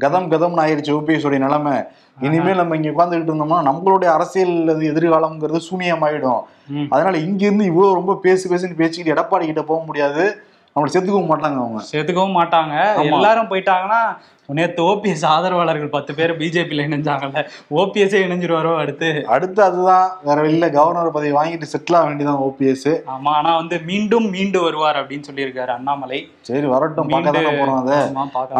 கதம் 0.00 0.30
கதம்னு 0.32 0.62
ஆயிருச்சு 0.62 0.94
ஓபிஎஸ் 0.96 1.26
உடைய 1.26 1.42
நிலைமை 1.44 1.76
இனிமேல் 2.20 2.56
நம்ம 2.56 2.76
இங்க 2.76 2.90
உட்காந்துக்கிட்டு 2.90 3.30
இருந்தோம்னா 3.30 3.58
நம்மளுடைய 3.68 4.04
அரசியல் 4.04 4.68
அது 4.68 4.84
எதிர்காலம்ங்கிறது 4.92 5.60
சூனியமாயிடும். 5.70 6.42
அதனால 6.90 7.16
இங்க 7.18 7.42
இருந்து 7.44 7.64
இவ்வளவு 7.64 7.94
ரொம்ப 7.94 8.14
பேசி 8.22 8.48
பேசின்னு 8.48 8.80
பேசிக்கிட்டு 8.82 9.14
எடப்பாடி 9.14 9.44
கிட்ட 9.44 9.62
போக 9.62 9.84
முடியாது. 9.84 10.24
நம்மளை 10.76 10.90
செத்துக்கவும் 10.94 11.30
மாட்டாங்க 11.32 11.58
அவங்க. 11.64 11.82
சேர்த்துக்கவும் 11.90 12.38
மாட்டாங்க. 12.40 12.74
எல்லாரும் 13.10 13.50
போயிட்டாங்கன்னா 13.52 14.00
நேத்து 14.48 14.80
ஓபிஎஸ் 14.82 15.24
ஆதரவாளர்கள் 15.26 15.92
பத்து 15.94 16.14
பேர் 16.14 16.32
பிஜேபியில 16.40 16.84
இணைஞ்சாங்கல்ல. 16.88 17.40
ஓபிஎஸ்ஸே 17.80 18.18
இணைஞ்சிருவாரோ 18.24 18.72
அடுத்து? 18.82 19.08
அடுத்து 19.26 19.62
அதுதான் 19.62 20.10
வேற 20.26 20.36
வெளியில 20.42 20.66
கவர்னர் 20.72 21.14
பதவி 21.16 21.32
வாங்கிட்டு 21.36 21.70
செட்டில் 21.72 21.96
ஆக 21.98 22.06
வேண்டியதான் 22.08 22.42
ஓபிஎஸ் 22.46 22.86
ஆமா 23.14 23.32
ஆனா 23.38 23.56
வந்து 23.56 23.80
மீண்டும் 23.80 24.30
மீண்டு 24.30 24.60
வருவார் 24.62 24.98
அப்படின்னு 25.00 25.28
சொல்லியிருக்காரு 25.30 25.68
அண்ணாமலை. 25.68 26.20
சரி 26.40 26.66
வரட்டும் 26.66 27.08
பார்க்க 27.08 27.56
போறோம் 27.58 27.80
அதை. 27.80 27.98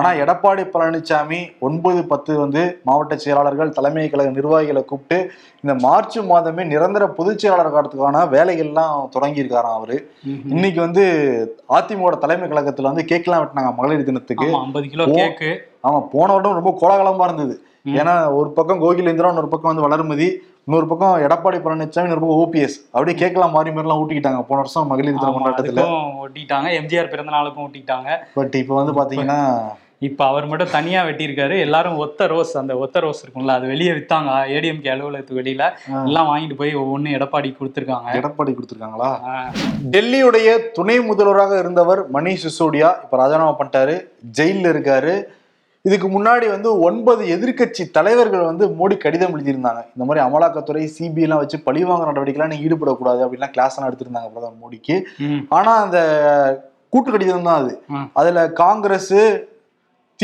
ஆனா 0.00 0.10
எடப்பாடி 0.22 0.64
பழனிசாமி 0.74 1.40
ஒன்பது 1.60 2.06
பத்து 2.06 2.38
வந்து 2.38 2.80
மாவட்ட 2.82 3.16
செயலாளர்கள் 3.16 3.76
தலைமை 3.78 4.08
கழக 4.08 4.30
நிர்வாகிகளை 4.30 4.84
கூப்பிட்டு 4.84 5.20
இந்த 5.64 5.74
மார்ச் 5.86 6.18
மாதமே 6.32 6.64
நிரந்தர 6.64 7.04
பொதுச் 7.20 7.38
செயலாளர் 7.38 7.76
காலத்துக்கான 7.76 8.26
வேலைகள்லாம் 8.34 9.08
தொடங்கி 9.10 9.42
இருக்காராம் 9.42 9.78
அவரு. 9.78 9.96
இன்னைக்கு 10.54 10.80
வந்து 10.80 11.04
அதிமுக 11.78 12.05
தலைமை 12.14 12.46
கழகத்துல 12.50 12.90
வந்து 12.90 13.04
கேக்லாம் 13.10 13.40
வெட்டினாங்க 13.42 13.70
மகளிர் 13.78 14.08
தினத்துக்கு. 14.08 14.46
ஐம்பது 14.58 14.88
கிலோ. 14.88 15.04
கேக்கு 15.18 15.50
ஆமா 15.88 15.98
போன 16.12 16.28
வருடம் 16.32 16.58
ரொம்ப 16.60 16.72
கோலாகலமா 16.82 17.24
இருந்தது. 17.24 17.54
ஏன்னா 18.00 18.14
ஒரு 18.32 18.48
பக்கம் 18.50 18.82
கோகிலேந்திரா 18.82 19.30
இன்னொரு 19.32 19.48
பக்கம் 19.48 19.70
வந்து 19.72 19.86
வளர்மதி 19.86 20.28
இன்னொரு 20.66 20.86
பக்கம் 20.86 21.16
எடப்பாடி 21.24 21.58
பழனிசாமி 21.64 22.06
இன்னொரு 22.06 22.22
பக்கம் 22.22 22.40
ஓபிஎஸ் 22.44 22.76
அப்படியே 22.92 23.16
கேட்கலாம் 23.18 23.52
மாறி 23.56 23.70
மாறிலாம் 23.70 24.00
ஊட்டிக்கிட்டாங்க. 24.02 24.40
போன 24.42 24.60
வருஷம் 24.62 24.90
மகளிர் 24.92 25.18
தின 25.18 25.32
கொண்டாட்டத்துல. 25.36 25.82
ஒட்டிட்டாங்க 26.24 26.70
எம்ஜிஆர் 26.80 27.10
பிறந்த 27.10 27.32
நாளுக்கும் 27.32 27.66
ஒட்டிட்டாங்க 27.66 28.08
பட் 28.34 28.54
இப்ப 28.62 28.74
வந்து 28.74 28.94
பாத்தீங்கன்னா 29.00 29.38
இப்ப 29.98 30.26
அவர் 30.26 30.46
மட்டும் 30.46 30.72
தனியா 30.74 31.04
வெட்டியிருக்காரு. 31.04 31.54
எல்லாரும் 31.58 31.96
ஒத்த 31.96 32.26
ரோஸ் 32.26 32.52
அந்த 32.58 32.76
ஒத்த 32.76 33.00
ரோஸ் 33.00 33.22
இருக்கும்ல 33.24 33.54
அது 33.58 33.66
வெளியே 33.66 33.92
வித்தாங்க. 33.92 34.32
ஏடிஎம்கே 34.56 34.90
அலுவலகத்துக்கு 34.94 35.40
வெளியில. 35.42 35.70
எல்லாம் 36.08 36.28
வாங்கிட்டு 36.30 36.56
போய் 36.56 36.76
ஒவ்வொன்னு 36.76 37.14
எடப்பாடி 37.18 37.50
கொடுத்துருக்காங்க. 37.60 38.10
எடப்பாடி 38.18 38.52
கொடுத்துருக்காங்களா? 38.56 39.10
டெல்லியுடைய 39.94 40.58
துணை 40.72 41.00
முதல்வராக 41.00 41.58
இருந்தவர் 41.58 42.02
மணீஷ் 42.12 42.44
சிசோடியா. 42.46 42.90
இப்ப 43.04 43.16
ராஜினாமா 43.22 43.56
பண்ணிட்டாரு. 43.60 43.96
ஜெயில்ல 44.38 44.74
இருக்காரு. 44.74 45.14
இதுக்கு 45.82 46.08
முன்னாடி 46.16 46.46
வந்து 46.50 46.68
ஒன்பது 46.80 47.24
எதிர்க்கட்சி 47.36 47.90
தலைவர்கள் 47.90 48.48
வந்து 48.50 48.66
மோடி 48.78 48.96
கடிதம் 48.96 49.34
எழுதியிருந்தாங்க. 49.34 49.82
இந்த 49.96 50.04
மாதிரி 50.06 50.24
அமலாக்கத்துறை 50.26 50.84
சிபிஐ 50.96 51.26
எல்லாம் 51.26 51.42
வச்சு 51.42 51.58
பழிவாங்க 51.60 52.12
நடவடிக்கைலாம் 52.12 52.52
நீ 52.52 52.58
ஈடுபடக்கூடாது 52.66 53.20
அப்படின்லாம் 53.24 53.54
கிளாஸ் 53.56 53.76
எல்லாம் 53.76 53.90
எடுத்திருந்தாங்க 53.90 54.30
பிரதமர் 54.32 54.62
மோடிக்கு. 54.64 54.96
ஆனா 55.48 55.74
அந்த 55.84 55.98
கூட்டு 56.88 57.10
கடிதம் 57.10 57.46
தான் 57.50 57.60
அது. 57.62 57.74
அதுல 58.12 58.48
காங்கிரஸ் 58.64 59.14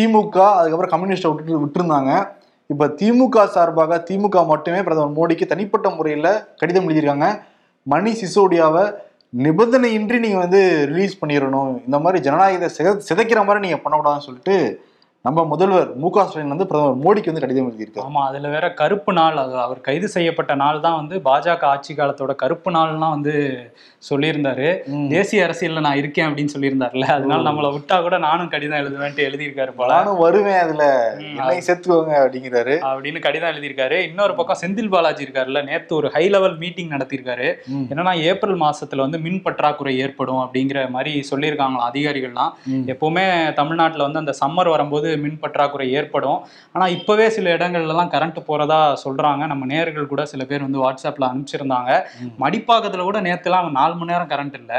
திமுக 0.01 0.53
அதுக்கப்புறம் 0.53 1.11
கம்யூனிஸ்டை 1.11 1.35
விட்டு 1.35 1.61
விட்டுருந்தாங்க. 1.61 2.29
இப்ப 2.67 2.87
திமுக 2.87 3.47
சார்பாக 3.47 4.05
திமுக 4.11 4.47
மட்டுமே 4.47 4.83
பிரதமர் 4.83 5.31
மோடிக்கு 5.31 5.47
தனிப்பட்ட 5.47 5.91
முறையில் 5.91 6.45
கடிதம் 6.57 6.89
எழுதியிருக்காங்க. 6.89 7.43
மணி 7.83 8.13
சிசோடியாவை 8.13 8.95
நிபந்தனையின்றி 9.39 10.19
நீங்க 10.19 10.39
வந்து 10.39 10.87
ரிலீஸ் 10.87 11.19
பண்ணிடணும். 11.25 11.83
இந்த 11.85 11.99
மாதிரி 11.99 12.23
ஜனநாயகத்தை 12.23 12.69
சித- 12.69 13.15
சிதைக்கிற 13.15 13.45
மாதிரி 13.45 13.69
நீங்க 13.69 13.77
பண்ணக்கூடாதுன்னு 13.77 14.19
சொல்லிட்டு 14.19 14.85
நம்ம 15.25 15.45
முதல்வர் 15.45 15.91
மு 15.95 16.11
க 16.11 16.23
ஸ்டாலின் 16.27 16.49
வந்து 16.49 16.67
பிரதமர் 16.67 16.97
மோடிக்கு 17.03 17.31
வந்து 17.31 17.41
கடிதம் 17.41 17.67
எழுதியிருக்காரு. 17.69 18.07
ஆமா 18.07 18.21
அதுல 18.29 18.49
வேற 18.49 18.75
கருப்பு 18.75 19.13
நாள் 19.13 19.37
அது 19.37 19.59
அவர் 19.59 19.81
கைது 19.81 20.09
செய்யப்பட்ட 20.09 20.55
நாள் 20.55 20.81
தான் 20.81 20.97
வந்து 20.97 21.17
பாஜக 21.19 21.65
ஆட்சி 21.65 21.95
காலத்தோட 21.95 22.35
கருப்பு 22.35 22.71
நாள்லாம் 22.71 23.11
வந்து 23.11 23.35
சொல்லியிருந்தாரு. 24.11 24.69
தேசிய 25.09 25.45
அரசியல்ல 25.47 25.81
நான் 25.81 25.97
இருக்கேன் 25.97 26.27
அப்படின்னு 26.29 26.55
சொல்லியிருந்தாருல்ல. 26.55 27.05
அதனால 27.05 27.51
நம்மளை 27.51 27.71
விட்டா 27.77 28.03
கூட 28.03 28.19
நானும் 28.19 28.49
கடிதம் 28.49 28.79
எழுதுவேன்ட்டு 28.79 29.27
எழுதியிருக்காரு 29.29 29.71
போல. 29.71 29.93
நானும் 29.93 30.19
வருவேன் 30.19 30.59
அதுல. 30.59 30.83
ம், 31.19 31.23
என்னையும் 31.39 31.67
சேர்த்துக்கோங்க 31.69 32.17
அப்படிங்கிறாரு. 32.25 32.75
அப்படின்னு 32.91 33.21
கடிதம் 33.21 33.51
எழுதியிருக்காரு. 33.51 34.01
இன்னொரு 34.09 34.35
பக்கம் 34.35 34.61
செந்தில் 34.61 34.89
பாலாஜி 34.89 35.25
இருக்காருல்ல 35.25 35.65
நேத்து 35.65 35.97
ஒரு 35.97 36.11
ஹை 36.11 36.29
லெவல் 36.29 36.59
மீட்டிங் 36.59 36.91
நடத்தியிருக்காரு. 36.91 37.49
என்னன்னா 37.93 38.17
ஏப்ரல் 38.23 38.59
மாசத்துல 38.59 38.97
வந்து 38.97 39.19
மின் 39.19 39.43
பற்றாக்குறை 39.43 39.99
ஏற்படும் 39.99 40.39
அப்படிங்கிற 40.39 40.91
மாதிரி 40.91 41.15
சொல்லியிருக்காங்களாம் 41.31 41.89
அதிகாரிகள்லாம். 41.93 42.53
எப்பவுமே 42.93 43.27
தமிழ்நாட்டுல 43.53 44.03
வந்து 44.03 44.19
அந்த 44.19 44.35
சம்மர் 44.45 44.75
வரும்போது 44.75 45.11
மின் 45.17 45.39
பற்றாக்குறை 45.39 45.93
ஏற்படும். 45.93 46.39
ஆனா 46.75 46.87
இப்பவே 46.89 47.29
சில 47.29 47.57
இடங்கள்ல 47.57 47.89
எல்லாம் 47.89 48.11
கரண்ட் 48.11 48.41
போறதா 48.49 48.81
சொல்றாங்க. 49.05 49.47
நம்ம 49.47 49.67
நேயர்கள் 49.67 50.07
கூட 50.07 50.25
சில 50.25 50.45
பேர் 50.45 50.63
வந்து 50.63 50.83
வாட்ஸ்அப்ல 50.85 51.31
அனுப்பிச்சிருந்தாங்க. 51.31 51.91
மடிப்பாக்கத்துல 52.41 53.03
கூட 53.03 53.21
நேத்துலாம் 53.21 53.71
நாலு 53.71 53.95
மணி 53.95 54.13
நேரம் 54.13 54.29
கரண்ட் 54.29 54.59
இல்ல. 54.61 54.73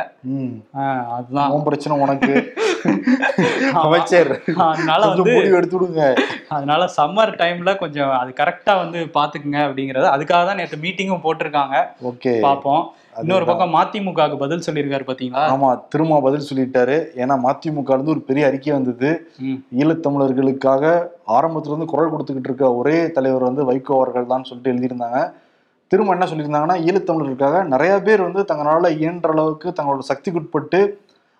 அதுதான். 1.18 1.52
பிரச்சனை 1.63 1.98
உனக்கு. 2.00 2.34
அமைச்சர். 3.84 4.32
அதனால 4.68 5.02
வந்து 5.08 5.24
முடிவு 5.30 5.58
எடுத்து 5.58 5.78
விடுங்க 5.78 6.02
அதனால 6.50 6.90
சம்மர் 6.98 7.36
டைம்ல 7.36 7.78
கொஞ்சம் 7.78 8.12
அது 8.12 8.32
கரெக்டா 8.42 8.74
வந்து 8.78 9.00
பாத்துக்குங்க 9.13 9.60
அப்படிங்கறது. 9.68 10.08
அதுக்காக 10.16 10.44
தான் 10.46 10.56
நேற்று 10.56 10.78
மீட்டிங்கும் 10.78 11.24
போட்டிருக்காங்க. 11.24 11.75
ஓகே. 12.04 12.34
பார்ப்போம் 12.42 12.84
இன்னொரு 13.22 13.46
பக்கம் 13.46 13.74
மதிமுகவுக்கு 13.75 14.38
பதில் 14.43 14.63
சொல்லியிருக்காரு 14.65 15.05
பாத்தீங்களா 15.08 15.43
ஆமா 15.53 15.70
திரும்ப 15.93 16.20
பதில் 16.25 16.48
சொல்லிட்டாரு. 16.50 16.98
ஏன்னா 17.22 17.36
மதிமுக 17.46 17.91
இருந்து 17.96 18.13
ஒரு 18.15 18.22
பெரிய 18.29 18.43
அறிக்கை 18.48 18.72
வந்தது. 18.74 19.10
ஈழத்தமிழர்களுக்காக 19.82 20.84
ஆரம்பத்துல 21.38 21.74
இருந்து 21.74 21.89
குரல் 21.93 22.12
கொடுத்துக்கிட்டு 22.13 22.50
இருக்க 22.51 22.67
ஒரே 22.75 22.98
தலைவர் 23.12 23.48
வந்து 23.50 23.65
வைகோ 23.70 23.93
அவர்கள் 24.00 24.32
தான் 24.34 24.48
சொல்லிட்டு 24.50 24.74
எழுதியிருந்தாங்க. 24.74 25.22
திரும்ப 25.91 26.15
என்ன 26.15 26.27
சொல்லியிருந்தாங்கன்னா 26.29 26.77
ஈழத்தமிழர்களுக்காக 26.88 27.63
நிறைய 27.74 27.93
பேர் 28.01 28.25
வந்து 28.27 28.43
தங்களால 28.51 28.89
இயன்ற 29.01 29.29
அளவுக்கு 29.36 29.70
தங்களோட 29.70 30.03
சக்திக்குட்பட்டு 30.12 30.82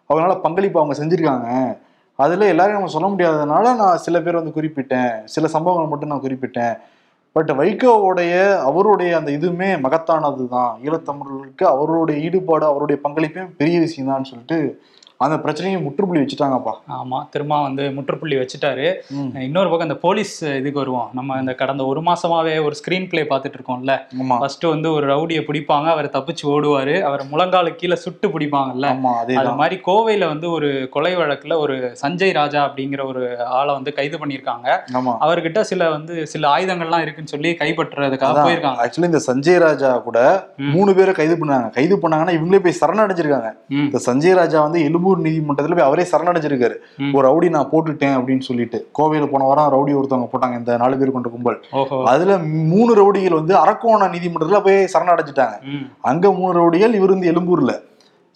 அவங்களால 0.09 0.35
பங்களிப்பு 0.45 0.79
அவங்க 0.81 0.95
செஞ்சிருக்காங்க. 1.01 1.77
அதுல 2.19 2.47
எல்லாரையும் 2.53 2.79
நம்ம 2.79 2.93
சொல்ல 2.95 3.07
முடியாததுனால 3.13 3.75
நான் 3.75 4.01
சில 4.07 4.19
பேர் 4.21 4.39
வந்து 4.39 4.57
குறிப்பிட்டேன். 4.57 5.13
சில 5.35 5.47
சம்பவங்கள் 5.47 5.91
மட்டும் 5.93 6.11
நான் 6.11 6.25
குறிப்பிட்டேன். 6.25 6.75
பட் 7.35 7.51
வைகோவுடைய 7.51 8.33
அவருடைய 8.63 9.11
அந்த 9.17 9.29
இதுவுமே 9.31 9.69
மகத்தானது 9.81 10.43
தான் 10.47 10.73
ஈழத்தமிழர்களுக்கு 10.83 11.65
அவருடைய 11.65 12.17
ஈடுபாடு 12.21 12.65
அவருடைய 12.65 12.97
பங்களிப்பே 13.03 13.43
பெரிய 13.57 13.77
விஷயம் 13.79 14.11
தான் 14.11 14.29
சொல்லிட்டு 14.29 14.59
அந்த 15.17 15.36
பிரச்சனையும் 15.43 15.84
முற்றுப்புள்ளி 15.84 16.22
வச்சுட்டாங்கப்பா. 16.24 16.72
ஆமா 17.00 17.17
திரும்ப 17.34 17.62
வந்து 17.62 17.84
முற்றுப்புள்ளி 17.98 18.36
வச்சுட்டாரு. 18.36 18.88
இன்னொரு 19.48 19.70
பக்கம் 19.70 19.88
இந்த 19.88 20.00
போலீஸ் 20.05 20.34
இதுக்கு 20.43 20.79
வருவோம். 20.79 21.10
நம்ம 21.17 21.38
இந்த 21.39 21.53
கடந்த 21.62 21.86
ஒரு 21.91 22.01
மாசமாவே 22.01 22.55
ஒரு 22.67 22.75
ஸ்கிரீன் 22.79 23.08
பிளே 23.12 23.22
பார்த்துட்டு 23.29 23.58
இருக்கோம்ல. 23.60 23.93
ஃபர்ஸ்ட் 24.41 24.65
வந்து 24.72 24.91
ஒரு 24.98 25.05
ரவுடியை 25.13 25.43
பிடிப்பாங்க 25.50 25.88
அவர் 25.96 26.10
தப்பிச்சு 26.15 26.46
ஓடுவாரு. 26.53 26.96
அவர் 27.10 27.24
முழங்கால 27.32 27.75
கீழே 27.75 27.98
சுட்டு 28.05 28.29
பிடிப்பாங்கல்ல. 28.36 28.89
அது 29.41 29.53
மாதிரி 29.62 29.77
கோவையில 29.88 30.27
வந்து 30.34 30.50
ஒரு 30.51 30.72
கொலை 30.96 31.13
வழக்குல 31.22 31.58
ஒரு 31.65 31.77
சஞ்சய் 32.01 32.34
ராஜா 32.39 32.62
அப்படிங்கிற 32.70 33.01
ஒரு 33.12 33.24
ஆளை 33.60 33.72
வந்து 33.74 33.93
கைது 34.00 34.17
பண்ணியிருக்காங்க. 34.24 34.67
அவர்கிட்ட 35.25 35.62
சில 35.72 35.89
வந்து 35.96 36.27
சில 36.34 36.43
ஆயுதங்கள்லாம் 36.55 37.05
இருக்குன்னு 37.05 37.34
சொல்லி 37.36 37.51
கைப்பற்றுறதுக்காக 37.62 38.43
போயிருக்காங்க. 38.48 38.82
ஆக்சுவலி 38.86 39.12
இந்த 39.12 39.24
சஞ்சய் 39.29 39.60
ராஜா 39.67 39.91
கூட. 40.08 40.20
மூணு 40.75 40.91
பேரை 41.00 41.13
கைது 41.22 41.38
பண்ணாங்க. 41.41 41.70
கைது 41.79 41.96
பண்ணாங்கன்னா 42.03 42.36
இவங்களே 42.39 42.62
போய் 42.67 42.79
சரணடைஞ்சிருக்காங்க. 42.82 43.51
இந்த 43.86 44.00
சஞ்சய் 44.10 44.38
ராஜா 44.41 44.62
வந்து 44.67 44.79
எழும்பூர் 45.22 45.22
நீதிமன்றத்துல 45.22 45.75
போய் 45.75 45.86
அவரே 45.86 46.08
சரணடைஞ்சிருக்காரு. 46.12 46.75
ஒரு 47.13 47.27
ரவுடி 47.27 47.50
நான் 47.50 47.70
போட்டுட்டேன் 47.72 48.17
அப்படின்னு 48.17 48.39
சொல்லிட்டு. 48.39 48.88
கோவையில 49.00 49.25
போன 49.25 49.43
வாரம் 49.43 49.74
ரவுடி 49.74 49.91
ஒருத்தவங்க 49.91 50.27
போட்டாங்க 50.34 50.58
இந்த 50.58 50.77
நாலு 50.77 50.98
பேர் 50.98 51.12
கொண்ட 51.12 51.29
கும்பல். 51.29 51.63
அதுல 52.05 52.38
மூணு 52.38 52.91
ரவுடிகள் 52.96 53.34
வந்து 53.34 53.55
அரக்கோண 53.55 54.03
நீதிமன்றத்துல 54.03 54.63
போய் 54.63 54.89
சரணடைஞ்சிட்டாங்க. 54.93 55.53
அங்க 56.01 56.32
மூணு 56.32 56.53
ரவுடிகள் 56.60 56.93
இவர் 56.93 57.10
வந்து 57.10 57.32
எழும்பூர்ல. 57.32 57.79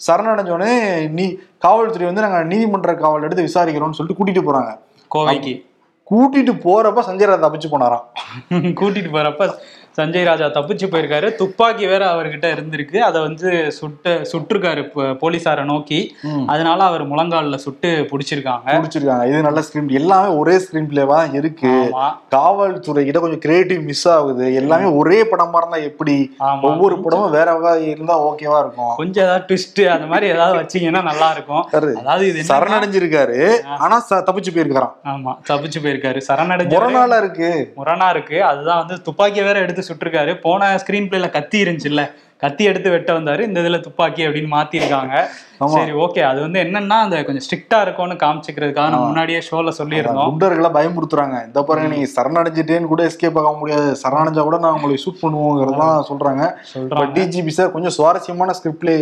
சரணடைஞ்சோடனே 0.07 1.09
நீ 1.09 1.37
காவல்துறை 1.57 2.05
வந்து 2.05 2.21
நாங்க 2.21 2.43
நீதிமன்ற 2.43 2.95
காவல் 2.95 3.21
எடுத்து 3.21 3.43
விசாரிக்கிறோம்னு 3.43 3.91
சொல்லிட்டு 3.91 4.25
கூட்டிட்டு 4.25 4.53
போறாங்க. 4.53 4.77
கோவைக்கு. 5.15 5.65
கூட்டிட்டு 6.11 6.53
போறப்ப 6.65 6.99
சஞ்சய் 7.07 7.25
ராஜா 7.25 7.51
தப்பிச்சு 7.51 7.67
போனாராம். 7.71 8.05
கூட்டிட்டு 8.51 9.09
போறப்ப 9.13 9.53
சஞ்சய் 9.97 10.23
ராஜா 10.23 10.45
தப்பிச்சு 10.45 10.85
போயிருக்காரு. 10.87 11.35
துப்பாக்கி 11.35 11.87
வேற 11.87 12.13
அவர்கிட்ட 12.13 12.45
இருந்திருக்கு. 12.45 12.97
அதை 12.97 13.21
வந்து 13.21 13.71
சுட்டு 13.71 14.27
சுட்டிருக்காரு 14.31 14.89
போ- 14.95 15.17
போலீசாரை 15.21 15.63
நோக்கி. 15.63 16.15
அதனால 16.47 16.83
அவர் 16.83 17.09
முழங்கால்ல 17.09 17.55
சுட்டு 17.55 18.07
பிடிச்சிருக்காங்க. 18.11 18.55
முடிச்சிருக்காங்க 18.65 19.27
இது 19.27 19.41
நல்ல 19.41 19.59
ஸ்கிரீன் 19.59 19.91
எல்லாமே 19.91 20.33
ஒரே 20.33 20.55
ஸ்கிரீன் 20.55 20.87
பிளேவா 20.91 21.33
இருக்கு. 21.33 21.89
காவல்துறை 22.29 23.03
கிட்ட 23.03 23.19
கொஞ்சம் 23.19 23.39
கிரியேட்டிவ் 23.39 23.81
மிஸ் 23.81 24.09
ஆகுது. 24.09 24.53
எல்லாமே 24.53 24.89
ஒரே 24.89 25.23
படமா 25.23 25.57
இருந்தா 25.57 25.75
எப்படி 25.75 26.35
ஒவ்வொரு 26.61 27.01
படமும் 27.01 27.31
வேற 27.31 27.79
இருந்தா 27.79 28.25
ஓகேவா 28.25 28.59
இருக்கும். 28.59 28.95
கொஞ்சம் 28.97 29.23
ஏதாவது 29.23 29.55
ட்விஸ்ட் 29.55 29.85
அந்த 29.85 30.05
மாதிரி 30.05 30.27
ஏதாவது 30.27 30.57
வச்சீங்கன்னா 30.57 31.03
நல்லா 31.03 31.31
இருக்கும். 31.31 31.69
அதாவது 31.95 32.27
இது 32.27 32.53
சரணடைஞ்சிருக்காரு. 32.53 33.63
ஆனா 33.77 34.05
தப்பிச்சு 34.09 34.49
போயிருக்காராம் 34.53 34.93
ஆமா. 35.05 35.37
தப்பிச்சு 35.49 35.75
போயிருக்காரு. 35.81 36.21
சரணடைஞ்ச 36.27 36.75
முரணால 36.79 37.17
இருக்கு. 37.17 37.73
முரணா 37.77 38.09
இருக்கு. 38.09 38.43
அதுதான் 38.43 38.77
வந்து 38.77 39.01
துப்பாக்கியை 39.01 39.45
வேற 39.45 39.59
எடுத்து 39.59 39.85
சுட்டிருக்காரு. 39.89 40.39
போன 40.39 40.75
ஸ்கிரீன் 40.75 41.09
பிளேல 41.09 41.29
கத்தி 41.29 41.63
இருந்துச்சுல்ல? 41.63 42.11
கத்தி 42.37 42.63
எடுத்து 42.63 42.89
வெட்ட 42.89 43.19
வந்தாரு. 43.19 43.39
இந்த 43.39 43.59
இதுல 43.59 43.79
துப்பாக்கி 43.79 44.27
அப்படின்னு 44.27 44.47
மாத்திருக்காங்க. 44.51 45.27
சரி 45.65 45.93
ஓகே 46.03 46.21
அது 46.29 46.39
வந்து 46.41 46.59
என்னன்னா 46.63 46.97
அந்த 47.05 47.23
கொஞ்சம் 47.27 47.45
ஸ்ட்ரிக்டா 47.45 47.77
இருக்கும்னு 47.81 48.15
காமிச்சுக்கிறதுக்காக 48.23 48.89
நம்ம 48.93 49.05
முன்னாடியே 49.05 49.39
ஷோல 49.49 49.71
சொல்லியிருந்தோம். 49.77 50.29
குண்டர்களை 50.29 50.69
பயமுறுத்துறாங்க. 50.77 51.37
இந்த 51.47 51.63
பாருங்க 51.69 51.89
நீங்க 51.93 52.09
சரணடைஞ்சிட்டேன்னு 52.15 52.91
கூட 52.93 53.03
எஸ்கேப் 53.09 53.39
ஆக 53.41 53.51
முடியாது. 53.61 53.87
சரணடைஞ்சா 54.03 54.43
கூட 54.49 54.57
நான் 54.65 54.75
உங்களை 54.77 54.97
ஷூட் 55.03 55.21
பண்ணுவோங்கிறதெல்லாம் 55.23 56.03
சொல்றாங்க. 56.09 56.43
சொல்றாங்க. 56.73 57.07
டிஜிபி 57.17 57.53
சார் 57.57 57.73
கொஞ்சம் 57.75 57.95
சுவாரஸ்யமான 57.97 58.55
ஸ்கிரிப்ட் 58.59 58.81
பிளே 58.83 58.95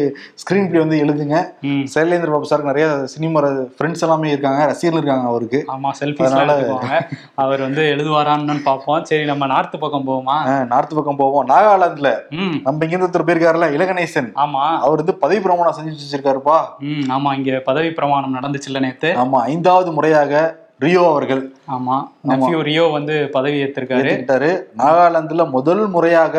ஸ்கிரீன் 0.43 0.69
பிளே 0.69 0.79
வந்து 0.83 0.99
எழுதுங்க. 1.05 1.37
சைலேந்திர 1.95 2.31
பாபு 2.35 2.49
சாருக்கு 2.51 2.71
நிறைய 2.71 2.87
சினிமா 3.15 3.41
ஃப்ரெண்ட்ஸ் 3.77 4.05
எல்லாமே 4.07 4.31
இருக்காங்க. 4.35 4.61
ரசிகர்கள் 4.71 5.01
இருக்காங்க 5.01 5.27
அவருக்கு. 5.33 5.61
ஆமா 5.75 5.91
எடுத்துக்குவாங்க. 6.05 6.99
அவர் 7.43 7.61
வந்து 7.67 7.83
எழுதுவாரான்னு 7.95 8.57
பார்ப்போம். 8.69 9.03
சரி 9.03 9.25
நம்ம 9.25 9.45
நார்த் 9.53 9.79
பக்கம் 9.79 10.07
போவோமா? 10.07 10.37
நார்த் 10.73 10.95
பக்கம் 10.97 11.19
போவோம். 11.21 11.47
நாகாலாந்துல 11.53 12.11
நம்ம 12.65 12.85
இங்க 12.85 13.03
ஒருத்தர் 13.05 13.27
போயிருக்காருல 13.27 13.67
இலகணேசன். 13.77 14.29
ஆமா. 14.43 14.63
அவர் 14.85 15.01
வந்து 15.01 15.15
பதவி 15.23 15.39
பிரமாணம் 15.45 15.77
செஞ்சு 15.77 16.09
வச்சிருக்காருப்பா 16.45 16.57
ம் 16.85 17.07
ஆமா 17.15 17.29
இங்க 17.37 17.61
பதவி 17.65 17.89
பிரமாணம் 17.91 18.35
நடந்துச்சுல்ல 18.37 18.79
நேத்து. 18.79 19.09
ஆமா 19.15 19.39
ஐந்தாவது 19.45 19.89
முறையாக 19.91 20.33
ரியோ 20.79 21.03
அவர்கள். 21.07 21.41
ஆமா 21.67 21.95
நெஃப்யூ 22.29 22.57
ரியோ 22.61 22.85
வந்து 22.91 23.15
பதவி 23.29 23.57
ஏத்திருக்காரு. 23.63 24.01
ஏத்துக்கிட்டாரு. 24.03 24.49
நாகாலாந்துல 24.77 25.43
முதல் 25.49 25.83
முறையாக 25.87 26.35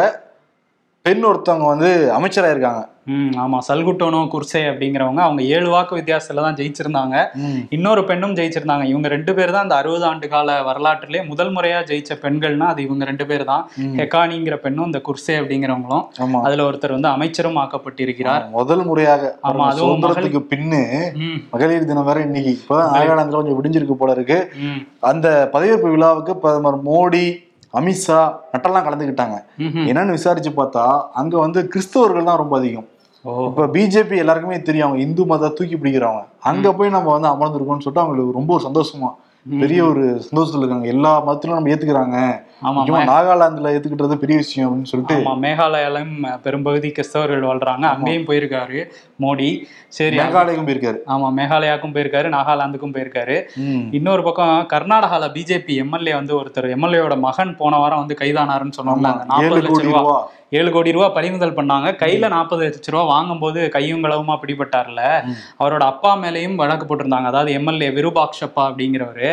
பெண் 1.07 1.25
ஒருத்தவங்க 1.25 1.67
வந்து 1.67 1.91
அமைச்சரா 2.13 2.51
இருக்காங்க 2.51 2.83
ம் 3.15 3.33
ஆமா. 3.43 3.59
சல்குட்டோனோ 3.67 4.21
குர்சே 4.33 4.61
அப்படிங்கிறவங்க 4.71 5.21
அவங்க 5.27 5.43
ஏழு 5.57 5.69
வாக்கு 5.75 5.99
வித்தியாசத்துல 5.99 6.45
தான் 6.47 6.57
ஜெயிச்சிருந்தாங்க. 6.61 7.17
இன்னொரு 7.77 8.03
பெண்ணும் 8.09 8.35
ஜெயிச்சிருந்தாங்க. 8.39 8.85
இவங்க 8.93 9.09
ரெண்டு 9.15 9.33
பேர் 9.37 9.53
தான் 9.55 9.65
அந்த 9.67 9.77
அறுபது 9.81 10.05
ஆண்டு 10.11 10.29
கால 10.35 10.57
வரலாற்றிலே 10.69 11.21
முதல் 11.31 11.53
முறையா 11.57 11.79
ஜெயிச்ச 11.91 12.17
பெண்கள்னா 12.25 12.69
அது 12.73 12.83
இவங்க 12.87 13.05
ரெண்டு 13.11 13.27
பேர் 13.31 13.45
தான். 13.53 13.63
ஹெக்கானிங்கிற 14.01 14.59
பெண்ணும் 14.65 14.89
இந்த 14.91 15.01
குர்சே 15.09 15.37
அப்படிங்கிறவங்களும். 15.41 16.05
அதுல 16.47 16.67
ஒருத்தர் 16.69 16.97
வந்து 16.97 17.11
அமைச்சரும் 17.15 17.61
ஆக்கப்பட்டிருக்கிறார். 17.65 18.45
முதல் 18.59 18.85
முறையாக 18.91 19.23
ஆமா, 19.49 19.65
அதுவும் 19.73 20.03
சுதந்திரத்துக்கு 20.03 20.43
பின்னு 20.53 20.83
மகளிர் 21.55 21.89
தினம் 21.93 22.09
வேற 22.11 22.21
இன்னைக்கு. 22.29 22.53
இப்பதான் 22.61 22.93
நாகாலாந்துல 22.97 23.41
கொஞ்சம் 23.41 23.59
விடிஞ்சிருக்கு 23.61 23.99
போல 24.03 24.17
இருக்கு. 24.19 24.41
அந்த 25.13 25.27
பதவியேற்பு 25.55 25.95
விழாவுக்கு 25.95 26.35
பிரதமர் 26.45 26.81
மோடி 26.91 27.27
அமித்ஷா 27.79 28.19
நட்டெல்லாம் 28.53 28.85
கலந்துக்கிட்டாங்க. 28.85 29.39
என்னன்னு 29.91 30.15
விசாரிச்சு 30.19 30.53
பார்த்தா 30.59 30.85
அங்க 31.21 31.35
வந்து 31.47 31.61
கிறிஸ்தவர்கள் 31.73 32.29
தான் 32.29 32.43
ரொம்ப 32.43 32.55
அதிகம். 32.61 32.87
இப்ப 33.51 33.67
பிஜேபி 33.75 34.17
எல்லாருக்குமே 34.23 34.63
தெரியும். 34.63 34.89
அவங்க 34.89 35.05
இந்து 35.05 35.23
மத 35.27 35.49
தூக்கி 35.59 35.77
பிடிக்கிறவங்க. 35.77 36.25
அங்க 36.51 36.73
போய் 36.73 36.97
நம்ம 36.97 37.13
வந்து 37.19 37.31
அமர்ந்திருக்கோம்னு 37.35 37.85
சொல்லிட்டு 37.87 38.05
அவங்களுக்கு 38.05 38.39
ரொம்ப 38.41 38.59
சந்தோஷமா. 38.67 39.13
பெரிய 39.61 39.81
ஒரு 39.85 40.05
சந்தோஷத்துல 40.27 40.63
இருக்காங்க. 40.63 40.87
எல்லா 40.93 41.11
மதத்திலும் 41.27 41.57
நம்ம 41.57 41.71
ஏத்துக்கிறாங்க. 41.73 42.17
நாகாலாந்துல 43.11 43.73
ஏத்துக்கிட்டது 43.75 44.17
பெரிய 44.23 44.37
விஷயம் 44.39 44.69
அப்படின்னு 44.69 44.91
சொல்லிட்டு 44.93 45.17
ஆமா 45.17 45.35
மேகாலயாலும் 45.45 46.13
பெரும்பகுதி 46.45 46.89
கிறிஸ்தவர்கள் 46.89 47.45
வாழ்றாங்க. 47.49 47.85
அங்கேயும் 47.93 48.27
போயிருக்காரு 48.31 48.81
மோடி. 49.25 49.51
சரி 49.89 50.17
மேகாலயம் 50.17 50.67
போயிருக்காரு. 50.69 50.99
ஆமா 51.07 51.29
மேகாலயாவுக்கும் 51.41 51.95
போயிருக்காரு 51.97 52.31
நாகாலாந்துக்கும் 52.37 52.95
போயிருக்காரு. 52.97 53.37
இன்னொரு 53.91 54.25
பக்கம் 54.29 54.57
கர்நாடகால 54.73 55.29
பிஜேபி 55.37 55.77
எம்எல்ஏ 55.85 56.15
வந்து 56.15 56.35
ஒருத்தர் 56.41 56.73
எம்எல்ஏவோட 56.77 57.19
மகன் 57.29 57.57
போன 57.57 57.79
வாரம் 57.85 58.03
வந்து 58.05 58.17
கைதானாருன்னு 58.21 58.79
ஏழு 58.79 59.15
நாற்பது 59.33 59.63
லட்சம் 59.69 59.93
ரூபா. 59.93 60.17
ஏழு 60.53 60.71
கோடி 60.75 60.91
ரூபா 60.97 61.07
பறிமுதல் 61.15 61.55
பண்ணாங்க. 61.57 61.89
கையில 62.03 62.29
நாற்பது 62.35 62.63
லட்ச 62.65 62.93
ரூபா 62.93 63.05
வாங்கும்போது 63.13 63.61
கையும் 63.77 64.03
களவுமா 64.05 64.35
பிடிபட்டார்ல. 64.43 65.01
அவரோட 65.61 65.83
அப்பா 65.93 66.11
மேலேயும் 66.23 66.55
வழக்கு 66.61 66.85
போட்டிருந்தாங்க. 66.87 67.31
அதாவது 67.33 67.53
எம்எல்ஏ 67.59 67.89
விருபாக்ஷப்பா 67.97 68.65
அப்படிங்கிறவரு. 68.69 69.31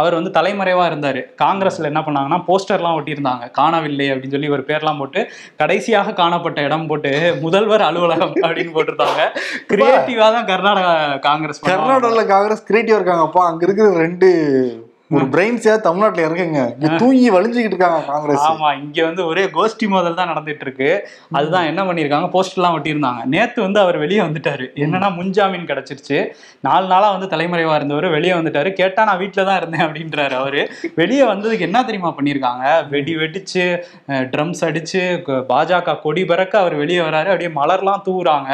அவர் 0.00 0.16
வந்து 0.18 0.32
தலைமறைவா 0.38 0.86
இருந்தாரு. 0.90 1.22
காங்கிரஸ்ல 1.44 1.90
என்ன 1.92 2.02
பண்ணாங்கன்னா 2.06 2.40
போஸ்டர்லாம் 2.48 2.98
ஒட்டியிருந்தாங்க. 3.00 3.46
காணவில்லை 3.60 4.08
அப்படின்னு 4.12 4.36
சொல்லி 4.36 4.50
ஒரு 4.56 4.64
பேர்லாம் 4.70 5.00
போட்டு 5.02 5.22
கடைசியாக 5.62 6.16
காணப்பட்ட 6.22 6.66
இடம் 6.68 6.88
போட்டு 6.90 7.12
முதல்வர் 7.44 7.86
அலுவலகம் 7.88 8.34
அப்படின்னு 8.46 8.74
போட்டிருந்தாங்க. 8.78 9.22
கிரியேட்டிவா 9.72 10.28
தான் 10.38 10.50
கர்நாடகா 10.52 10.92
காங்கிரஸ். 11.28 11.62
கர்நாடகால 11.70 12.26
காங்கிரஸ் 12.34 12.66
கிரியேட்டிவா 12.70 12.98
இருக்காங்கப்பா. 13.00 13.44
அங்க 13.52 13.64
இருக்கிற 13.68 13.88
ரெண்டு 14.04 14.28
ஒரு 15.10 15.24
பிரெயின்ஸே 15.32 15.74
தமிழ்நாட்டுல 15.84 16.22
இருக்குங்க 16.26 16.60
தூங்கி 17.00 17.26
வலிஞ்சுக்கிட்டு 17.34 17.74
இருக்காங்க 17.74 17.98
காங்கிரஸ். 18.08 18.46
ஆமா 18.48 18.68
இங்க 18.80 18.98
வந்து 19.08 19.22
ஒரே 19.30 19.42
கோஷ்டி 19.56 19.86
மோதல் 19.92 20.16
தான் 20.20 20.30
நடந்துட்டு 20.30 20.64
இருக்கு 20.66 20.88
அதுதான் 21.38 21.68
என்ன 21.70 21.80
பண்ணிருக்காங்க 21.88 22.28
போஸ்டர்லாம் 22.34 22.76
ஒட்டியிருந்தாங்க. 22.76 23.20
நேத்து 23.34 23.58
வந்து 23.66 23.80
அவர் 23.82 23.98
வெளியே 24.04 24.20
வந்துட்டாரு. 24.24 24.64
என்னன்னா 24.84 25.10
முன்ஜாமீன் 25.18 25.68
கிடைச்சிருச்சு. 25.70 26.18
நாலு 26.68 26.86
நாளா 26.92 27.10
வந்து 27.16 27.28
தலைமறைவா 27.34 27.74
இருந்தவர் 27.80 28.06
வெளியே 28.16 28.34
வந்துட்டாரு. 28.38 28.72
கேட்டா 28.80 29.04
நான் 29.10 29.20
வீட்டுல 29.22 29.44
தான் 29.48 29.60
இருந்தேன் 29.60 29.84
அப்படின்றாரு 29.86 30.36
அவரு. 30.40 30.62
வெளியே 31.00 31.24
வந்ததுக்கு 31.32 31.68
என்ன 31.68 31.84
தெரியுமா 31.90 32.12
பண்ணியிருக்காங்க? 32.18 32.64
வெடி 32.94 33.14
வெடிச்சு 33.22 33.66
ட்ரம்ஸ் 34.34 34.64
அடிச்சு 34.70 35.02
பாஜக 35.52 35.96
கொடி 36.06 36.24
பறக்க 36.32 36.56
அவர் 36.64 36.76
வெளியே 36.82 37.02
வராரு. 37.08 37.30
அப்படியே 37.34 37.52
மலர்லாம் 37.60 38.04
தூவுறாங்க. 38.08 38.50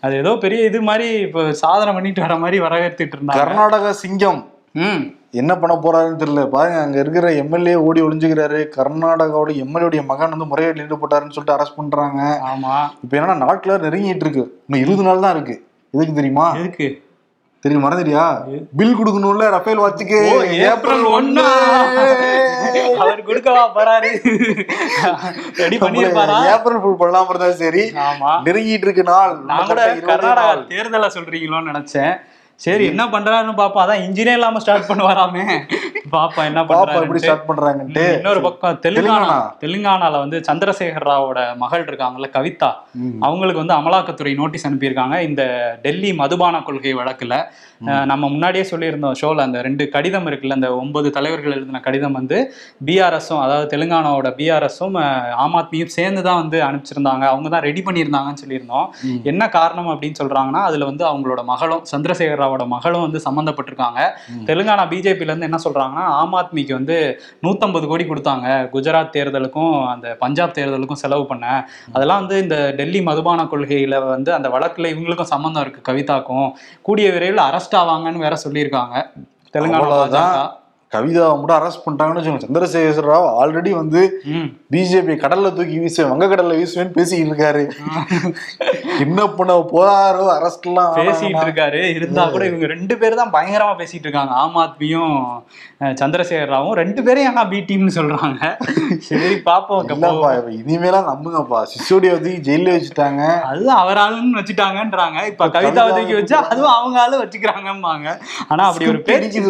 அது 0.00 0.16
ஏதோ 0.24 0.34
பெரிய 0.46 0.62
இது 0.70 0.80
மாதிரி 0.90 1.08
இப்போ 1.28 1.44
சாதனை 1.62 1.92
பண்ணிட்டு 1.98 2.26
வர 2.26 2.36
மாதிரி 2.46 2.60
வரவேற்றுட்டு 2.66 3.16
இருந்தாங்க. 3.18 3.40
கர்நாடகா 3.42 3.92
சிங்கம். 4.02 4.42
ம். 4.86 5.04
என்ன 5.40 5.52
பண்ண 5.60 5.74
போறாருன்னு 5.84 6.20
தெரியல. 6.22 6.42
பாருங்க 6.54 6.78
அங்க 6.84 6.98
இருக்கிற 7.04 7.32
எம்எல்ஏ 7.42 7.74
ஓடி 7.86 8.00
ஒளிஞ்சுக்கிறாரு. 8.02 8.60
கர்நாடகாவோட 8.76 9.52
எம்எல்ஏடைய 9.62 10.02
மகன் 10.10 10.34
வந்து 10.34 10.50
முறையீடு 10.52 10.84
ஈடுபட்டாருன்னு 10.84 11.34
சொல்லிட்டு 11.36 11.56
அரெஸ்ட் 11.56 11.78
பண்றாங்க. 11.80 12.20
ஆமா. 12.52 12.76
இப்ப 13.04 13.18
என்னன்னா 13.18 13.36
நாட்கள 13.44 13.78
நெருங்கிட்டு 13.86 14.24
இருக்கு. 14.26 14.44
இன்னும் 14.66 14.84
இருபது 14.84 15.06
நாள் 15.08 15.24
தான் 15.26 15.34
இருக்கு. 15.36 15.56
எதுக்கு 15.94 16.18
தெரியுமா? 16.20 16.46
எதுக்கு? 16.60 16.88
தெரியும் 17.64 17.84
மறந்துடியா 17.84 18.24
பில் 18.78 18.96
கொடுக்கணும்ல 18.98 19.46
ரஃபேல் 19.54 19.80
வாட்சுக்கு. 19.82 20.18
ஏப்ரல் 20.70 21.04
ஒண்ணா? 21.16 21.46
அவர் 23.02 23.22
கொடுக்கவா 23.28 23.62
போறாரு. 23.76 24.10
ரெடி 25.62 25.76
பண்ணிருப்பாரா 25.84 26.36
ஏப்ரல் 26.52 26.80
ஃபுல் 26.82 27.00
பண்ணாம 27.02 27.32
இருந்தா 27.32 27.50
சரி. 27.62 27.84
ஆமா. 28.06 28.32
நெருங்கிட்டு 28.46 28.86
இருக்கு 28.88 29.04
நாள். 29.12 29.34
கர்நாடகா. 30.10 30.46
தேர்தலை 30.74 31.10
சொல்றீங்களோன்னு 31.16 31.72
நினைச்சேன். 31.72 32.14
சரி. 32.60 32.84
என்ன 32.92 33.04
பண்றாருன்னு 33.14 33.54
பாப்போம் 33.60 33.82
அதான் 33.84 34.02
இன்ஜினே 34.04 34.34
இல்லாம 34.38 34.60
ஸ்டார்ட் 34.62 34.86
பண்ணுவாராமே. 34.90 35.42
பாப்பா 36.14 36.42
என்ன 36.50 36.60
பாப்பா 36.68 36.92
எப்படி 36.94 37.02
பண்றாரு 37.06 37.22
ஸ்டார்ட் 37.24 37.48
பண்றாங்கன்ட்டு. 37.48 38.04
இன்னொரு 38.18 38.40
பக்கம் 38.46 38.78
தெலுங்கானா. 38.84 39.16
தெலுங்கானா. 39.16 39.58
தெலுங்கானால 39.62 40.14
வந்து 40.24 40.38
சந்திரசேகர் 40.48 41.06
ராவோட 41.10 41.40
மகள் 41.62 41.84
இருக்காங்கல்ல 41.88 42.28
கவிதா. 42.36 42.70
அவங்களுக்கு 43.26 43.62
வந்து 43.62 43.76
அமலாக்கத்துறை 43.78 44.32
நோட்டீஸ் 44.40 44.66
அனுப்பியிருக்காங்க. 44.68 45.18
இந்த 45.28 45.42
டெல்லி 45.84 46.12
மதுபான 46.22 46.62
கொள்கை 46.68 46.94
வழக்குல 47.00 47.34
நம்ம 48.10 48.24
முன்னாடியே 48.34 48.64
சொல்லியிருந்தோம் 48.70 49.16
ஷோல 49.20 49.44
அந்த 49.46 49.58
ரெண்டு 49.66 49.84
கடிதம் 49.94 50.28
இருக்குல்ல 50.28 50.58
அந்த 50.58 50.68
ஒன்பது 50.82 51.08
தலைவர்கள் 51.16 51.54
எழுதின 51.56 51.80
கடிதம் 51.86 52.16
வந்து 52.18 52.36
பிஆர்எஸும் 52.88 53.42
அதாவது 53.44 53.66
தெலுங்கானாவோட 53.72 54.28
பிஆர்எஸும் 54.38 54.96
ஆம் 55.44 55.56
ஆத்மியும் 55.60 55.92
சேர்ந்து 55.98 56.22
தான் 56.28 56.40
வந்து 56.42 56.58
அனுப்பிச்சிருந்தாங்க. 56.68 57.24
அவங்க 57.32 57.48
தான் 57.54 57.66
ரெடி 57.68 57.82
பண்ணியிருந்தாங்கன்னு 57.88 58.42
சொல்லியிருந்தோம். 58.44 58.88
என்ன 59.32 59.42
காரணம் 59.58 59.92
அப்படின்னு 59.94 60.20
சொல்றாங்கன்னா 60.22 60.62
அதுல 60.70 60.88
வந்து 60.92 61.06
அவங்களோட 61.10 61.42
மகளும் 61.52 61.84
சந்திரசேகர் 61.92 62.44
ராவோட 62.46 62.66
மகளும் 62.66 63.04
வந்து 63.06 63.22
சம்மந்தப்பட்டிருக்காங்க. 63.28 64.00
தெலுங்கானா 64.44 64.86
பிஜேபில 64.92 65.30
இருந்து 65.32 65.48
என்ன 65.50 65.58
சொல்றாங்கன்னா 65.64 66.04
ஆம் 66.20 66.34
ஆத்மிக்கு 66.34 66.72
வந்து 66.72 67.20
நூத்தம்பது 67.42 67.86
கோடி 67.86 68.04
கொடுத்தாங்க. 68.04 68.46
குஜராத் 68.74 69.14
தேர்தலுக்கும் 69.16 69.86
அந்த 69.88 70.16
பஞ்சாப் 70.18 70.56
தேர்தலுக்கும் 70.58 71.02
செலவு 71.04 71.26
பண்ண. 71.26 71.68
அதெல்லாம் 71.92 72.18
வந்து 72.18 72.42
இந்த 72.42 72.72
டெல்லி 72.76 73.02
மதுபான 73.02 73.42
கொள்கையில 73.42 74.06
வந்து 74.06 74.34
அந்த 74.34 74.48
வழக்குல 74.48 74.90
இவங்களுக்கும் 74.94 75.32
சம்மந்தம் 75.34 75.62
இருக்கு 75.62 75.92
கவிதாக்கும். 75.92 76.48
கூடிய 76.82 77.10
விரைவில் 77.10 77.46
அரெஸ்ட் 77.48 77.76
ஆவாங்கன்னு 77.82 78.24
வேற 78.26 78.36
சொல்லியிருக்காங்க. 78.44 78.94
தெலுங்கானா 79.54 80.20
கவிதாவை 80.94 81.34
மட்டும் 81.38 81.58
அரெஸ்ட் 81.58 81.82
பண்ணிட்டாங்கன்னு 81.84 82.20
வச்சுக்கோங்க. 82.20 82.46
சந்திரசேகர 82.46 83.02
ராவ் 83.12 83.26
ஆல்ரெடி 83.40 83.70
வந்து 83.78 84.00
பிஜேபி 84.72 85.14
கடல்ல 85.22 85.48
தூக்கி 85.56 85.76
வீசுவேன். 85.82 86.10
வங்கக்கடல்ல 86.12 86.54
வீசுவேன்னு 86.60 86.94
பேசிக்கிட்டு 86.98 87.32
இருக்காரு. 87.32 87.62
என்ன 89.04 89.26
பண்ண 89.38 89.54
போறாரோ 89.72 90.26
அரெஸ்ட் 90.36 90.68
எல்லாம் 90.70 90.92
பேசிட்டு 90.98 91.44
இருக்காரு. 91.46 91.80
இருந்தா 91.96 92.24
கூட 92.34 92.44
இவங்க 92.50 92.66
ரெண்டு 92.74 92.96
பேரும் 93.00 93.20
தான் 93.22 93.34
பயங்கரமா 93.36 93.74
பேசிட்டு 93.80 94.06
இருக்காங்க. 94.08 94.32
ஆம் 94.42 94.56
ஆத்மியும் 94.64 95.16
சந்திரசேகர் 96.02 96.52
ராவும். 96.54 96.76
ரெண்டு 96.82 97.02
பேரையும் 97.08 97.30
ஆனா 97.32 97.44
பி 97.52 97.60
டீம்னு 97.68 97.96
சொல்றாங்க? 97.98 98.40
சரி 99.08 99.34
பாப்போம். 99.50 99.82
இனிமேலாம் 100.60 101.08
நம்புங்கப்பா. 101.10 101.60
சிசோடியை 101.72 102.14
வந்து 102.16 102.32
ஜெயில 102.46 102.74
வச்சுட்டாங்க. 102.76 103.22
அதுவும் 103.50 103.76
அவர் 103.82 104.02
ஆளுன்னு 104.04 104.40
வச்சுட்டாங்கன்றாங்க. 104.40 105.18
இப்ப 105.32 105.50
கவிதா 105.58 105.84
தூக்கி 105.96 106.16
வச்சா 106.20 106.40
அதுவும் 106.52 106.74
அவங்க 106.78 106.96
ஆளு 107.04 107.22
வச்சுக்கிறாங்கம்பாங்க. 107.24 108.08
ஆனா 108.48 108.64
அப்படி 108.70 108.88
ஒரு 108.94 109.02
பேச்சு. 109.10 109.44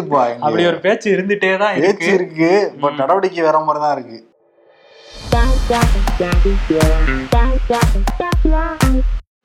அப்படி 0.45 0.65
ஒரு 0.73 0.79
பேச்சு 0.87 1.25
இருந்துட்டே 1.27 1.57
தான் 1.61 1.77
இருக்கு 1.77 2.09
இருக்கு 2.17 2.49
பட் 2.81 2.97
நடவடிக்கை 2.99 3.41
வேற 3.47 3.57
மாதிரி 3.59 3.79
தான் 3.85 3.95
இருக்கு. 3.97 4.17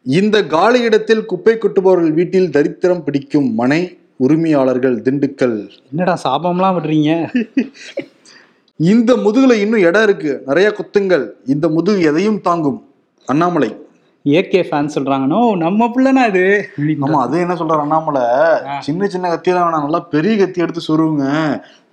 இந்த 0.06 0.36
காலி 0.54 0.78
இடத்தில் 0.80 1.24
குப்பை 1.30 1.54
கொட்டுபவர்கள் 1.56 2.12
வீட்டில் 2.18 2.52
தரித்திரம் 2.56 3.02
பிடிக்கும் 3.06 3.48
மனை 3.60 3.80
உரிமையாளர்கள் 4.24 4.96
திண்டுக்கல். 5.06 5.58
என்னடா 5.90 6.14
சாபம்லாம் 6.24 6.76
விடுறீங்க? 6.76 7.10
இந்த 8.76 9.12
முதுகுல 9.24 9.56
இன்னும் 9.64 9.84
இடம் 9.88 10.02
இருக்கு 10.02 10.32
நிறைய 10.46 10.68
குத்துங்கள். 10.78 11.26
இந்த 11.54 11.68
முதுகு 11.68 12.02
எதையும் 12.10 12.40
தாங்கும். 12.48 12.80
அண்ணாமலை. 13.28 13.70
ஏகே 14.24 14.61
ஃபேன் 14.66 14.92
சொல்றாங்கனோ 14.94 15.40
நம்ம 15.62 15.87
பிள்ளைனா 15.94 16.24
இது? 16.30 16.42
ஆமா 17.04 17.20
அது 17.24 17.37
என்ன 17.44 17.54
சொல்றாரு 17.61 17.85
அண்ணாமலை? 17.85 18.24
சின்ன 18.87 19.08
சின்ன 19.14 19.30
கத்தியெல்லாம் 19.32 19.66
வேணாம் 19.68 19.87
நல்லா 19.87 20.00
பெரிய 20.14 20.35
கத்தி 20.37 20.64
எடுத்து 20.64 20.88
சொருவுங்க 20.88 21.26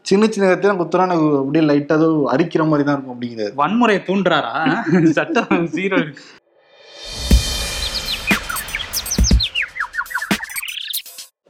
சின்ன 0.06 0.28
சின்ன 0.28 0.50
கத்தியெல்லாம் 0.50 0.82
குத்துறா 0.82 1.08
எனக்கு 1.08 1.28
அப்படியே 1.40 1.64
லைட்டா 1.70 1.96
ஏதோ 2.00 2.10
அரிக்கிற 2.34 2.64
மாதிரி 2.70 2.86
தான் 2.86 2.96
இருக்கும் 2.98 3.16
அப்படிங்கிறாரு. 3.16 3.54
வன்முறை 3.62 3.98
தூண்டுறாரா? 4.08 4.54
சட்டம் 5.18 5.66
ஜீரோ 5.76 6.00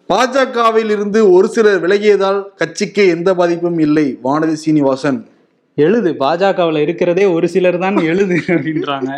பாஜகவில் 0.09 0.91
இருந்து 0.95 1.19
ஒரு 1.35 1.47
சிலர் 1.55 1.81
விலகியதால் 1.83 2.39
கட்சிக்கு 2.61 3.03
எந்த 3.15 3.29
பாதிப்பும் 3.39 3.79
இல்லை 3.85 4.05
வானதி 4.25 4.55
சீனிவாசன். 4.63 5.19
எழுது 5.77 6.09
பாஜகவுல 6.21 6.79
இருக்கிறதே 6.85 7.25
ஒரு 7.35 7.47
சிலர் 7.53 7.77
தான் 7.83 7.97
எழுது 8.11 8.37
அப்படின்றாங்க. 8.55 9.11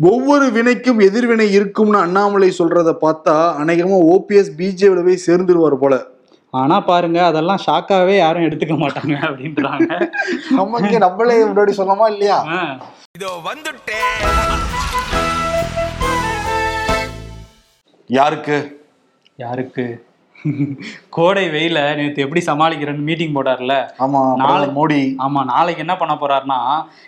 ஒவ்வொரு 0.00 0.46
வினைக்கும் 0.52 1.00
எதிர்வினை 1.00 1.52
இருக்கும்னு 1.52 1.98
அண்ணாமலை 1.98 2.50
சொல்றத 2.58 2.92
பார்த்தா 3.00 3.34
அநேகமா 3.60 3.98
ஓபிஎஸ் 4.12 4.50
பிஜேபியில 4.58 5.04
போய் 5.04 5.24
சேர்ந்துருவார் 5.26 5.78
போல. 5.78 5.94
ஆனா 6.50 6.80
பாருங்க 6.80 7.24
அதெல்லாம் 7.24 7.62
ஷாக்காவே 7.66 8.16
யாரும் 8.16 8.42
எடுத்துக்க 8.42 8.76
மாட்டாங்க 8.78 9.14
அப்படின்றாங்க. 9.22 9.88
நம்ம 10.50 10.80
இங்க 10.80 10.98
நம்மளே 10.98 11.44
முன்னாடி 11.44 11.72
சொன்னோமா 11.76 12.10
இல்லையா? 12.10 12.38
ஆ. 12.48 12.60
யாருக்கு? 18.10 18.56
யாருக்கு? 19.36 19.84
கோடை 21.08 21.50
வெயில 21.50 21.94
நேத்து 21.94 22.22
எப்படி 22.22 22.42
சமாளிக்கிறேன்னு 22.46 22.98
மீட்டிங் 22.98 23.34
போட்டார்ல. 23.34 23.74
ஆமா 23.98 24.20
நாளை- 24.42 24.72
மோடி. 24.72 25.14
ஆமா 25.18 25.44
நாளைக்கு 25.44 25.80
என்ன 25.80 25.96
பண்ண 25.96 26.14
போறாருன்னா 26.14 26.58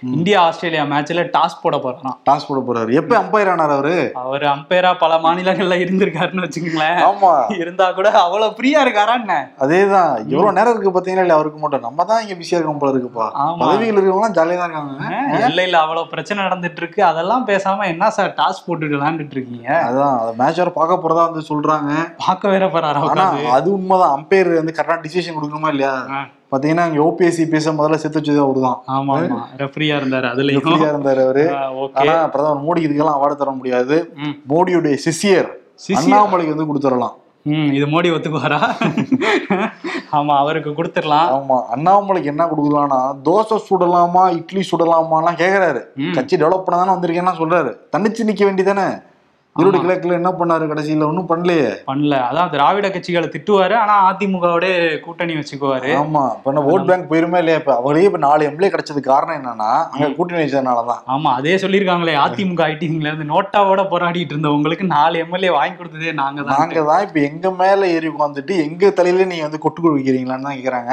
இந்தியா 0.00 0.42
ஆஸ்திரேலியா 0.42 0.84
மேட்ச்ல 0.84 1.30
டாஸ் 1.38 1.60
போட 1.62 1.76
போறாராம். 1.76 2.16
டாஸ் 2.30 2.46
போட 2.48 2.60
போறாரு. 2.60 2.92
எப்ப 2.92 3.18
அம்பையர் 3.18 3.50
ஆனார் 3.50 3.70
அவரு? 3.70 4.10
அவர் 4.14 4.42
அம்பையரா 4.42 4.98
பல 4.98 5.18
மாநிலங்கள்ல 5.18 5.78
இருந்திருக்காருன்னு 5.84 6.44
வச்சுக்கோங்களேன். 6.46 7.00
ஆமா. 7.02 7.32
இருந்தா 7.58 7.90
கூட 7.90 8.10
அவ்வளவு 8.10 8.54
ஃப்ரீயா 8.56 8.80
இருக்காரா 8.86 9.14
என்ன? 9.14 9.52
அதேதான். 9.58 10.26
எவ்வளவு 10.26 10.52
நேரம் 10.52 10.80
இருக்கு 10.80 11.00
பாத்தீங்களா 11.00 11.20
இல்ல 11.20 11.32
அவருக்கு 11.32 11.58
மட்டும். 11.58 11.80
நம்ம 11.80 12.04
தான் 12.04 12.22
இங்க 12.22 12.34
பிஸியா 12.34 12.52
இருக்கோம் 12.52 12.78
போல 12.78 12.92
இருக்குப்பா. 12.92 13.26
பதவியில் 13.58 13.96
இருக்கவங்க 13.96 14.30
ஜாலியா 14.30 14.56
தான் 14.56 14.66
இருக்காங்க. 14.66 15.46
எல்லையில 15.46 15.72
அவ்வளவு 15.76 16.08
பிரச்சனை 16.08 16.44
நடந்துட்டு 16.44 16.76
இருக்கு 16.76 17.04
அதெல்லாம் 17.04 17.46
பேசாம 17.46 17.84
என்ன 17.84 18.10
சார் 18.10 18.34
டாஸ் 18.36 18.64
போட்டுட்டு 18.66 18.96
விளையாண்டுட்டு 18.96 19.30
இருக்கீங்க? 19.30 19.68
அதான் 19.84 20.18
அந்த 20.18 20.34
மேட்ச் 20.36 20.58
வேற 20.58 20.70
பார்க்க 20.70 21.02
போறதா 21.02 21.32
வந்து 21.32 21.42
சொல்றாங்க. 21.48 21.90
பார்க்க 22.26 22.48
வேற 22.48 22.66
போறாரா? 22.66 23.24
அது 23.50 23.72
உண்மைதான். 23.72 24.14
அம்பையர் 24.18 24.54
வந்து 24.54 24.74
கரெக்டா 24.78 24.96
டிசிஷன் 25.02 25.36
கொடுக்கணுமா 25.36 25.68
இல்லையா. 25.68 25.92
பாத்தீங்கன்னா 26.52 26.84
ஓபிஎஸ்சி 27.04 27.48
பேச 27.48 27.72
முதல்ல 27.72 27.94
சேர்த்து 27.94 28.20
வச்சது 28.20 28.40
அவருதான். 28.44 28.78
ஆமா 28.96 29.14
ஆமா. 29.18 29.40
ரெஃப்ரியா 29.58 29.94
இருந்தாரு 30.00 30.26
அதுலயும். 30.32 30.64
ஃப்ரீயா 30.64 30.88
இருந்தாரு 30.92 31.22
அவரு. 31.22 31.44
ஆனா 31.94 32.28
பிரதமர் 32.28 32.64
மோடி 32.66 32.84
இதுக்கெல்லாம் 32.86 33.18
அவார்டு 33.18 33.36
தர 33.36 33.50
முடியாது. 33.50 33.96
மோடியுடைய 34.52 34.96
சிசியர்? 35.06 35.48
அண்ணாமலைக்கு 36.00 36.54
வந்து 36.56 36.68
கொடுத்துடலாம். 36.72 37.14
ம் 37.46 37.72
இது 37.72 37.86
மோடி 37.86 38.08
ஒத்துக்குவாரா? 38.14 38.60
ஆமா 40.12 40.34
அவருக்கு 40.36 40.70
கொடுத்துடலாம். 40.70 41.28
ஆமா 41.36 41.56
அண்ணாமலைக்கு 41.74 42.24
என்ன 42.24 42.44
கொடுக்கலாம்னா 42.44 42.98
தோசை 43.28 43.58
சுடலாமா 43.68 44.22
இட்லி 44.38 44.62
சுடலாமாலாம் 44.70 45.38
கேக்குறாரு. 45.42 45.82
ம். 45.96 46.14
கட்சி 46.14 46.36
டெவலப் 46.36 46.64
பண்ண 46.64 46.80
தானே 46.80 46.94
வந்திருக்கேன்னா 46.96 47.34
சொல்றாரு. 47.42 47.72
தனிச்சு 47.96 48.28
நிக்க 48.30 48.44
வேண்டியதானே 48.44 48.86
ஈரோடு 49.56 49.78
கிழக்குல 49.82 50.16
என்ன 50.18 50.30
பண்ணாரு 50.34 50.64
கடைசியில? 50.70 51.06
ஒன்றும் 51.06 51.28
பண்ணலையே. 51.28 51.68
பண்ணல. 51.88 52.14
அதான் 52.28 52.50
திராவிட 52.52 52.86
கட்சிகளை 52.90 53.28
திட்டுவாரு 53.28 53.74
ஆனா 53.76 53.94
அதிமுகவோட 54.08 54.66
கூட்டணி 55.04 55.34
வச்சுக்குவாரு. 55.36 55.90
ஆமா. 55.98 56.24
இப்ப 56.38 56.64
ஓட் 56.72 56.86
பேங்க் 56.88 57.08
போயிருமே 57.10 57.40
இல்லையா 57.42 57.58
இப்ப? 57.60 57.74
அவரே 57.80 58.04
இப்ப 58.08 58.20
நாலு 58.24 58.48
எம்எல்ஏ 58.48 58.70
கிடைச்சதுக்கு 58.72 59.12
காரணம் 59.12 59.38
என்னன்னா 59.38 59.70
அங்க 59.92 60.08
கூட்டணி 60.16 60.40
வச்சதுனாலதான். 60.40 61.00
ஆமா 61.14 61.30
அதே 61.38 61.54
சொல்லியிருக்காங்களே 61.62 62.16
அதிமுக 62.24 62.64
ஐடிங்ல 62.68 63.08
இருந்து 63.10 63.28
நோட்டாவோட 63.32 63.82
போராடிட்டு 63.92 64.34
இருந்தவங்களுக்கு 64.34 64.86
நாலு 64.94 65.16
எம்எல்ஏ 65.24 65.52
வாங்கி 65.56 65.76
கொடுத்ததே 65.76 66.14
நாங்க 66.20 66.40
தான் 66.42 66.54
நாங்க 66.56 66.82
தான் 66.90 67.04
இப்ப 67.06 67.18
எங்க 67.28 67.46
மேல 67.60 67.90
ஏறி 67.94 68.10
உட்காந்துட்டு 68.12 68.56
எங்க 68.66 68.92
தலையில 68.98 69.28
நீங்க 69.30 69.46
வந்து 69.46 69.62
கொட்டு 69.64 69.80
குவிக்கிறீங்களான்னு 69.82 70.48
தான் 70.48 70.58
கேக்குறாங்க. 70.58 70.92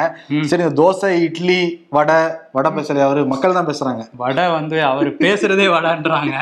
சரி 0.50 0.64
இந்த 0.64 0.76
தோசை 0.82 1.12
இட்லி 1.26 1.60
வடை 1.92 2.20
வடை 2.56 2.70
பேசல 2.74 3.04
அவரு? 3.06 3.22
மக்கள் 3.32 3.58
தான் 3.58 3.70
பேசுறாங்க. 3.70 4.02
வடை 4.22 4.46
வந்து 4.56 4.78
அவர் 4.86 5.10
பேசுறதே 5.22 5.68
வடன்றாங்க. 5.74 6.34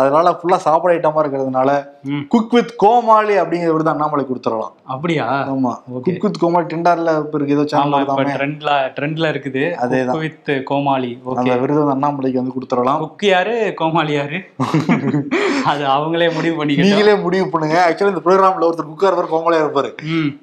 அதனால 0.00 0.28
ஃபுல்லா 0.38 0.58
சாப்பாடு 0.64 0.94
ஐட்டமா 0.94 1.22
இருக்கிறதுனால 1.22 1.59
ம். 2.02 2.26
குக் 2.28 2.52
வித் 2.52 2.76
கோமாளி 2.76 3.36
அப்படிங்கிற 3.36 3.72
விருது 3.72 3.90
அண்ணாமலை 3.90 4.24
கொடுத்துடலாம். 4.24 4.72
அப்படியா? 4.82 5.48
ஆமா. 5.52 5.78
குக் 6.02 6.22
வித் 6.22 6.38
கோமாளி 6.38 6.66
டெண்டர்ல 6.66 7.18
இப்ப 7.18 7.34
இருக்கு 7.34 7.54
ஏதோ 7.54 7.64
சேனல் 7.66 7.92
ட்ரெண்ட்ல 7.92 8.92
ட்ரெண்ட்ல 9.00 9.30
இருக்குது. 9.30 9.74
அதேதான். 9.80 10.18
வித் 10.18 10.62
கோமாளி. 10.64 11.20
அந்த 11.34 11.56
விருது 11.56 11.94
அண்ணாமலைக்கு 11.94 12.32
வந்து 12.32 12.52
கொடுத்துடலாம். 12.52 13.00
குக்கு 13.00 13.26
யாரு? 13.26 13.74
கோமாளி 13.74 14.12
யாரு? 14.12 14.44
அது 15.64 15.84
அவங்களே 15.84 16.34
முடிவு 16.34 16.64
பண்ணிக்கிட்டோம். 16.64 16.88
நீங்களே 16.88 17.16
முடிவு 17.16 17.48
பண்ணுங்க. 17.48 17.90
ஆக்சுவலி 17.90 18.08
இந்த 18.08 18.22
ப்ரோக்ராம்ல 18.24 18.70
ஒருத்தர் 18.70 18.90
குக்கா 18.90 19.12
இருப்பார் 19.12 19.32
கோமாளியா 19.32 19.66
இருப்பாரு 19.66 19.92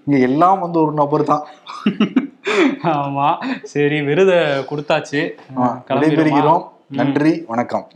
இங்க 0.06 0.17
எல்லாம் 0.17 0.60
வந்து 0.60 0.82
ஒரு 0.82 0.91
நபர் 0.91 1.23
தான். 1.23 1.45
ஆமா. 2.84 3.36
சரி 3.63 4.01
விருதை 4.01 4.36
கொடுத்தாச்சு. 4.36 5.32
நன்றி 6.89 7.43
வணக்கம். 7.47 7.88